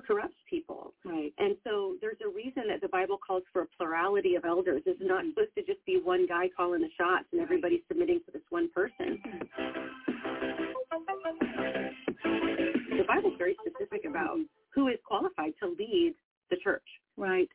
[0.09, 0.95] Corrupts people.
[1.05, 1.33] Right.
[1.39, 4.83] And so there's a reason that the Bible calls for a plurality of elders.
[4.87, 8.33] It's not supposed to just be one guy calling the shots and everybody submitting to
[8.33, 9.21] this one person.
[12.97, 14.39] The Bible's very specific about
[14.75, 16.15] who is qualified to lead
[16.51, 16.83] the church.
[17.19, 17.49] Right.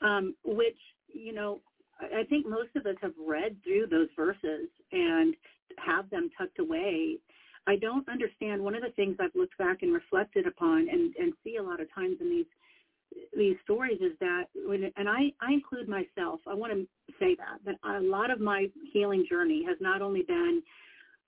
[0.00, 0.78] Um, which,
[1.12, 1.60] you know,
[2.00, 5.34] I think most of us have read through those verses and
[5.84, 7.18] have them tucked away.
[7.68, 8.62] I don't understand.
[8.62, 11.80] One of the things I've looked back and reflected upon and, and see a lot
[11.80, 12.46] of times in these
[13.34, 16.86] these stories is that when and I, I include myself, I want to
[17.18, 20.62] say that that a lot of my healing journey has not only been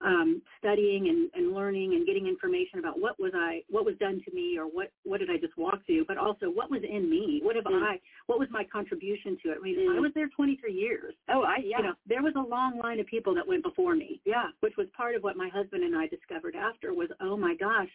[0.05, 4.20] um, studying and, and learning and getting information about what was I what was done
[4.27, 7.09] to me or what what did I just walk through, but also what was in
[7.09, 7.40] me.
[7.43, 7.82] What have Mm.
[7.82, 9.59] I what was my contribution to it?
[9.59, 9.97] I mean, Mm.
[9.97, 11.14] I was there 23 years.
[11.28, 11.78] Oh, I yeah.
[11.78, 14.48] You know, there was a long line of people that went before me yeah.
[14.60, 17.89] which was part of what my husband and I discovered after was, oh my gosh,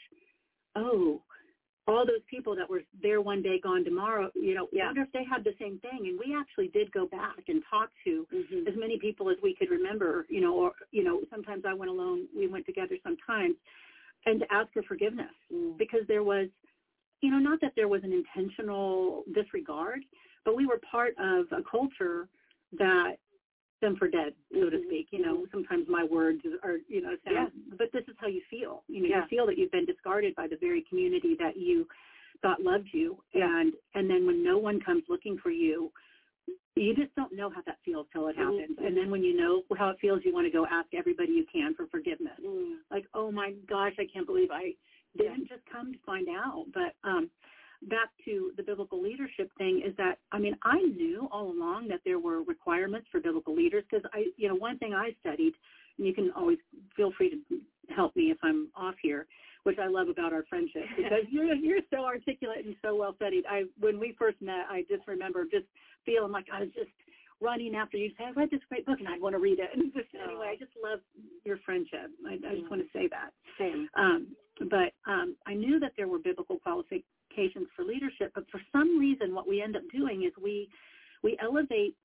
[0.76, 1.22] oh,
[1.88, 4.88] all those people that were there one day, gone tomorrow, you know, Yeah.
[4.88, 6.08] wonder if they had the same thing.
[6.08, 8.68] And we actually did go back and talk to Mhm.
[8.68, 11.92] as many people as we could remember, you know, or, you know, sometimes I went
[11.92, 13.56] alone, we went together sometimes,
[14.26, 15.78] and to ask for forgiveness Mm.
[15.78, 16.50] because there was,
[17.22, 20.04] you know, not that there was an intentional disregard,
[20.44, 22.28] but we were part of a culture
[22.74, 23.18] that
[23.82, 24.86] them for dead, so to Mhm.
[24.86, 25.08] speak.
[25.12, 28.84] You know, sometimes my words are, you know, sound, but this is how you feel.
[28.88, 29.22] You know, Yeah.
[29.22, 31.88] you feel that you've been discarded by the very community that you
[32.42, 35.92] thought loved you, and and then when no one comes looking for you,
[36.76, 38.60] you just don't know how that feels till it Mhm.
[38.60, 38.78] happens.
[38.80, 41.46] And then when you know how it feels, you want to go ask everybody you
[41.46, 42.38] can for forgiveness.
[42.40, 42.80] Mm.
[42.92, 44.76] Like, oh my gosh, I can't believe I
[45.16, 46.66] didn't just come to find out.
[46.74, 47.30] But um
[47.90, 52.02] back to the biblical leadership thing is that I mean I knew all along that
[52.06, 55.54] there were requirements for biblical leaders because I you know one thing I studied
[55.98, 56.58] and you can always
[56.96, 59.28] feel free to help me if I'm off here
[59.64, 63.46] which I love about our friendship because you're you're so articulate and so well studied.
[63.50, 65.66] I when we first met I just remember just
[66.06, 66.92] feeling like I was just
[67.42, 69.70] running after you say I read this great book and I want to read it
[69.74, 71.00] and just anyway I just love
[71.44, 72.10] your friendship.
[72.28, 73.32] I, I just want to say that.
[73.60, 73.90] Same.
[73.96, 74.28] Um,
[74.60, 79.36] but um, I knew that there were biblical qualifications for leadership, but for some reason,
[79.36, 80.70] what we end up doing is we
[81.24, 81.96] we elevate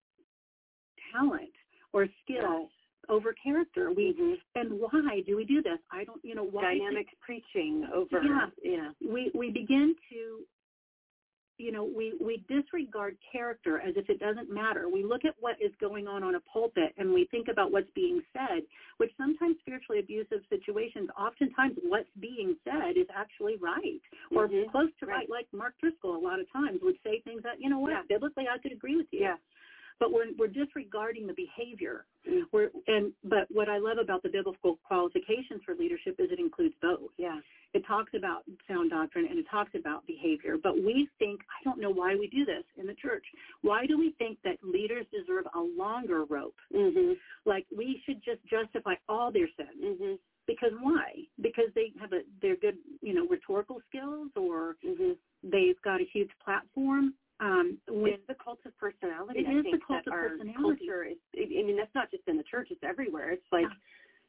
[1.12, 1.52] talent
[1.92, 2.68] or skill
[3.08, 3.92] over character.
[3.92, 5.78] We and why do we do this?
[5.92, 8.50] I don't, you know, why Dynamic preaching over, Yeah.
[8.62, 8.90] yeah.
[9.00, 10.44] we we begin to
[11.58, 15.60] you know we we disregard character as if it doesn't matter we look at what
[15.60, 18.62] is going on on a pulpit and we think about what's being said
[18.96, 24.00] which sometimes spiritually abusive situations oftentimes what's being said is actually right
[24.30, 24.70] or Mhm.
[24.70, 25.16] close to Right.
[25.18, 25.28] right.
[25.30, 28.02] like mark driscoll a lot of times would say things that you know what Yeah.
[28.08, 29.36] biblically i could agree with you Yeah.
[30.00, 32.42] But we're we're disregarding the behavior Mm.
[32.52, 36.74] we're and but what i love about the biblical qualifications for leadership is it includes
[36.82, 37.40] both Yeah.
[37.72, 41.80] it talks about sound doctrine and it talks about behavior, but we think, I don't
[41.80, 43.24] know why we do this in the church.
[43.62, 46.56] Why do we think that leaders deserve a longer rope?
[46.72, 47.16] Mhm.
[47.46, 49.80] Like we should just justify all their sins.
[49.82, 50.18] Mhm.
[50.46, 51.24] Because why?
[51.40, 55.16] Because they have a they're good, you know, rhetorical skills or Mhm.
[55.44, 57.14] they've got a huge platform.
[57.40, 59.40] Um when It's the cult of personality.
[59.40, 60.86] It I is think, the cult that of our personality.
[60.86, 61.16] Culture is.
[61.36, 63.30] I mean, that's not just in the church; it's everywhere.
[63.30, 63.66] It's like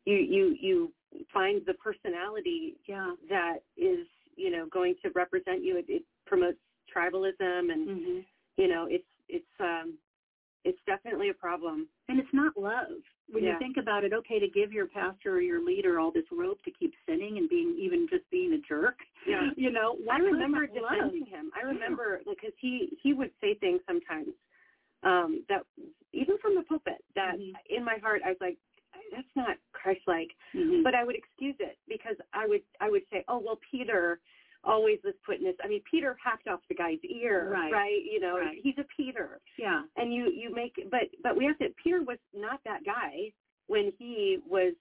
[0.06, 0.92] you you you
[1.34, 3.14] find the personality yeah.
[3.30, 5.78] that is you know going to represent you.
[5.78, 6.58] It, it promotes
[6.96, 8.20] tribalism, and Mm-hmm.
[8.58, 9.98] you know it's it's um
[10.64, 11.88] it's definitely a problem.
[12.08, 13.02] And it's not love.
[13.30, 13.54] When Yeah.
[13.54, 16.62] you think about it, okay, to give your pastor or your leader all this rope
[16.64, 18.98] to keep sinning and being even just being a jerk.
[19.26, 19.52] Yeah.
[19.58, 21.52] You know, I remember defending him.
[21.56, 24.34] I remember because he he would say things sometimes
[25.04, 25.66] um that
[26.14, 27.76] even from the pulpit that Mm-hmm.
[27.76, 28.58] in my heart I was like
[29.12, 30.32] that's not Christ-like.
[30.56, 30.84] Mhm.
[30.84, 34.20] But I would excuse it because I would I would say, oh well, Peter
[34.64, 35.56] always was putting this.
[35.64, 37.72] I mean, Peter hacked off the guy's ear, Right.
[37.72, 38.04] right?
[38.04, 38.60] You know, Right.
[38.62, 39.84] he's a Peter, Yeah.
[39.98, 41.70] and you you make but but we have to.
[41.84, 43.32] Peter was not that guy
[43.68, 44.74] when he was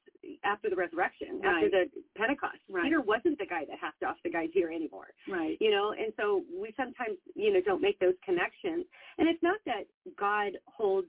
[0.43, 2.59] after the resurrection, after the Pentecost.
[2.69, 2.85] Right.
[2.85, 5.57] Peter wasn't the guy that hacked off the guy's ear anymore Right.
[5.61, 8.87] you know and so we sometimes you know don't make those connections
[9.19, 9.87] and it's not that
[10.17, 11.09] god holds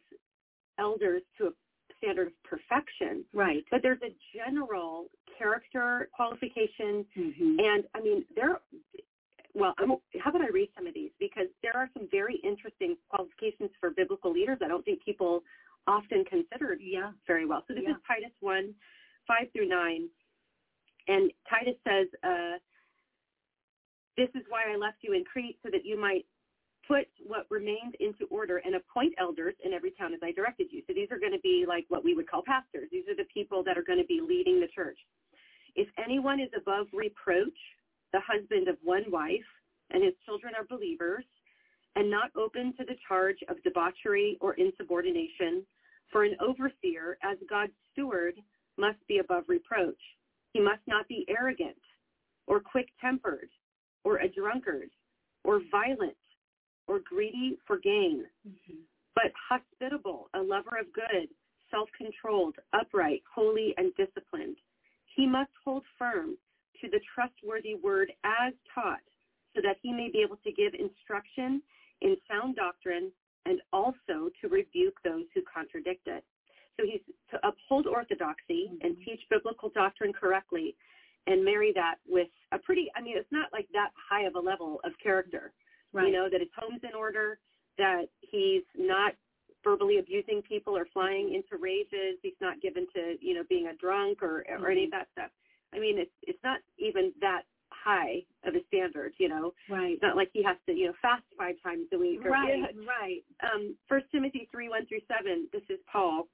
[0.77, 1.51] elders to a
[2.01, 3.63] standard of perfection Right.
[3.69, 5.05] but there's a general
[5.37, 7.55] character qualification Mm-hmm.
[7.59, 8.59] and i mean there
[9.53, 9.91] well I'm,
[10.21, 13.91] how about i read some of these because there are some very interesting qualifications for
[13.91, 15.43] biblical leaders i don't think people
[15.87, 17.11] often considered Yeah.
[17.27, 17.91] very well so this Yeah.
[17.91, 18.73] is titus 1
[19.27, 20.09] 5 through 9
[21.07, 22.57] and titus says uh,
[24.17, 26.25] this is why I left you in Crete so that you might
[26.87, 30.81] put what remained into order and appoint elders in every town as I directed you.
[30.87, 32.89] So these are going to be like what we would call pastors.
[32.91, 34.97] These are the people that are going to be leading the church.
[35.75, 37.57] If anyone is above reproach,
[38.13, 39.47] the husband of one wife,
[39.91, 41.25] and his children are believers,
[41.95, 45.65] and not open to the charge of debauchery or insubordination,
[46.11, 48.35] for an overseer, as God's steward,
[48.77, 49.99] must be above reproach.
[50.53, 51.77] He must not be arrogant
[52.47, 53.49] or quick-tempered
[54.03, 54.89] or a drunkard
[55.43, 56.17] or violent
[56.91, 58.81] or greedy for gain, mm-hmm.
[59.15, 61.29] but hospitable, a lover of good,
[61.71, 64.57] self-controlled, upright, holy, and disciplined.
[65.15, 66.35] He must hold firm
[66.81, 68.99] to the trustworthy word as taught
[69.55, 71.61] so that he may be able to give instruction
[72.01, 73.09] in sound doctrine
[73.45, 76.25] and also to rebuke those who contradict it.
[76.77, 77.01] So he's
[77.31, 79.03] to uphold orthodoxy and mm-hmm.
[79.05, 80.75] teach biblical doctrine correctly
[81.27, 84.39] and marry that with a pretty, I mean, it's not like that high of a
[84.39, 85.53] level of character.
[85.93, 86.07] Right.
[86.07, 87.39] You know, that his home's in order,
[87.77, 89.13] that he's not
[89.63, 92.17] verbally abusing people or flying into rages.
[92.21, 95.31] He's not given to, you know, being a drunk or, or any of that stuff.
[95.73, 99.53] I mean, it's, it's not even that high of a standard, you know.
[99.69, 99.93] Right.
[99.93, 102.25] It's not like he has to, you know, fast five times a week.
[102.25, 102.75] Or, Right.
[102.85, 103.23] Right.
[103.43, 106.27] Um, First Timothy 3, 1 through 7, this is Paul.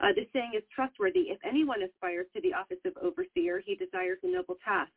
[0.00, 1.34] Uh, this saying is trustworthy.
[1.34, 4.92] If anyone aspires to the office of overseer, he desires a noble task.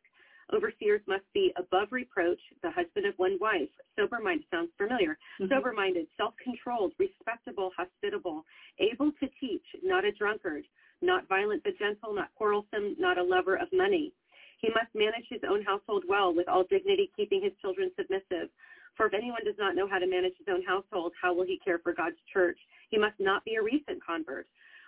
[0.52, 5.52] Overseers must be above reproach, the husband of one wife, sober-minded, sounds familiar, mm-hmm.
[5.52, 8.44] sober-minded, self-controlled, respectable, hospitable,
[8.78, 10.64] able to teach, not a drunkard,
[11.00, 14.12] not violent but gentle, not quarrelsome, not a lover of money.
[14.58, 18.48] He must manage his own household well, with all dignity, keeping his children submissive.
[18.96, 21.58] For if anyone does not know how to manage his own household, how will he
[21.64, 22.58] care for God's church?
[22.90, 24.46] He must not be a recent convert,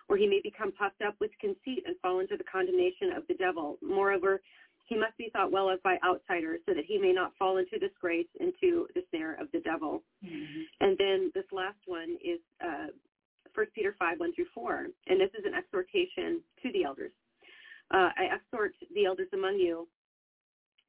[0.08, 3.34] or he may become puffed up with conceit and fall into the condemnation of the
[3.34, 3.78] devil.
[3.82, 4.42] Moreover,
[4.84, 7.78] he must be thought well of by outsiders so that he may not fall into
[7.78, 10.02] disgrace, into the snare of the devil.
[10.24, 10.60] Mm-hmm.
[10.80, 12.88] And then this last one is uh,
[13.54, 14.86] 1 Peter 5, 1 through 4.
[15.06, 17.12] And this is an exhortation to the elders.
[17.90, 19.88] Uh, I exhort the elders among you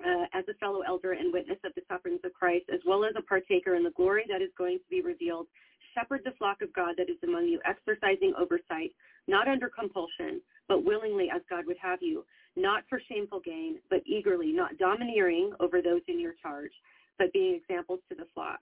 [0.04, 3.14] uh, as a fellow elder and witness of the sufferings of Christ, as well as
[3.18, 5.48] a partaker in the glory that is going to be revealed.
[5.94, 8.92] Shepherd the flock of God that is among you, exercising oversight,
[9.28, 12.26] not under compulsion, but willingly as God would have you,
[12.56, 16.72] not for shameful gain, but eagerly, not domineering over those in your charge,
[17.20, 18.60] but being examples to the flock.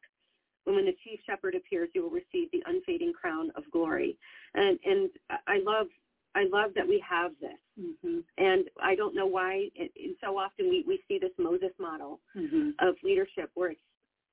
[0.65, 4.17] And when the chief shepherd appears, you will receive the unfading crown of glory.
[4.53, 5.09] And and
[5.47, 5.88] I love
[6.35, 7.59] I love that we have this.
[7.80, 8.19] Mm-hmm.
[8.38, 9.69] And I don't know why.
[9.75, 12.69] It, and so often we we see this Moses model Mm-hmm.
[12.80, 13.81] of leadership where it's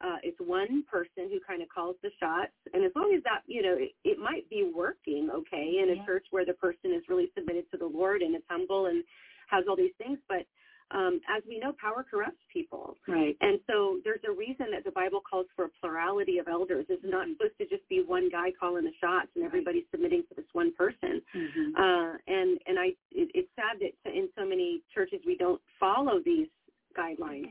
[0.03, 3.43] uh, it's one person who kind of calls the shots, and as long as that,
[3.47, 6.07] you know, it, it might be working okay in a Yeah.
[6.07, 9.05] church where the person is really submitted to the Lord and is humble and
[9.49, 10.19] has all these things.
[10.29, 10.47] But
[10.93, 13.37] um, as we know, power corrupts people, Right.
[13.41, 16.87] and so there's a reason that the Bible calls for a plurality of elders.
[16.89, 20.35] It's not supposed to just be one guy calling the shots and everybody submitting to
[20.35, 21.23] this one person.
[21.37, 21.77] Mm-hmm.
[21.77, 26.21] Uh, and and I, it, it's sad that in so many churches we don't follow
[26.25, 26.49] these
[26.99, 27.47] guidelines.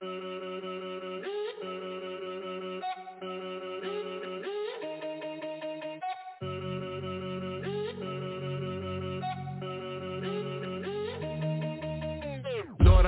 [0.00, 0.37] Lord,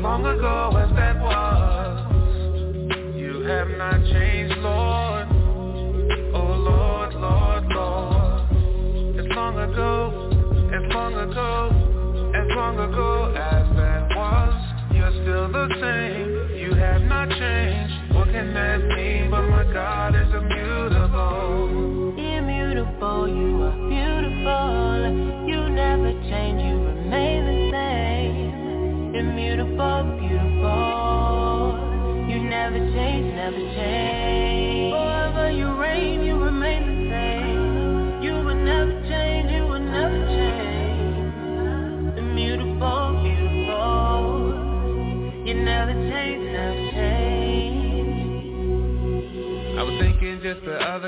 [0.00, 1.98] Long ago as that was,
[3.16, 5.26] you have not changed, Lord.
[6.34, 9.18] Oh Lord, Lord, Lord.
[9.18, 10.30] As long ago,
[10.72, 11.70] as long ago,
[12.32, 14.54] as long ago as that was,
[14.94, 16.56] you're still the same.
[16.56, 18.14] You have not changed.
[18.14, 18.97] What can that mean?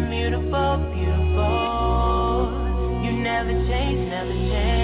[0.00, 2.50] Immutable, beautiful.
[3.04, 4.79] You never change, never change.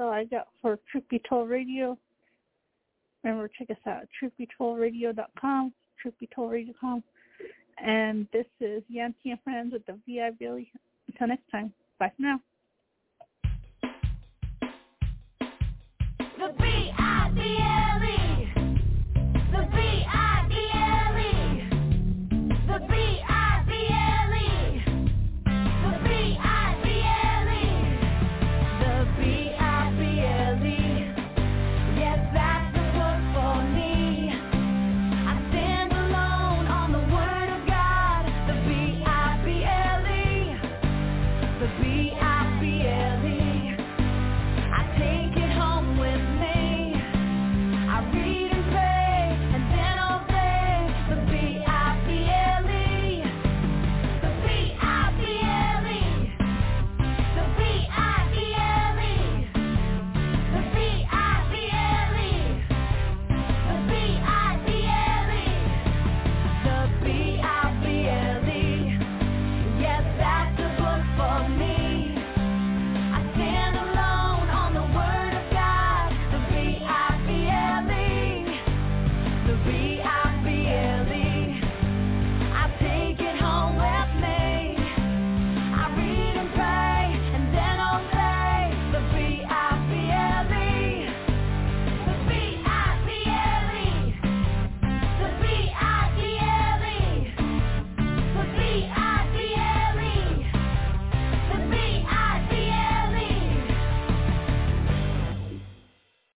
[0.00, 1.96] all I got for Truth Be Told Radio.
[3.22, 4.08] Remember, check us out at
[5.40, 5.72] com,
[6.04, 7.02] truthbetoldradio.com.
[7.82, 10.70] And this is Yancy and Friends with the VI Billy.
[11.08, 12.40] Until next time, bye for now.
[16.38, 17.69] The B-I-B-L-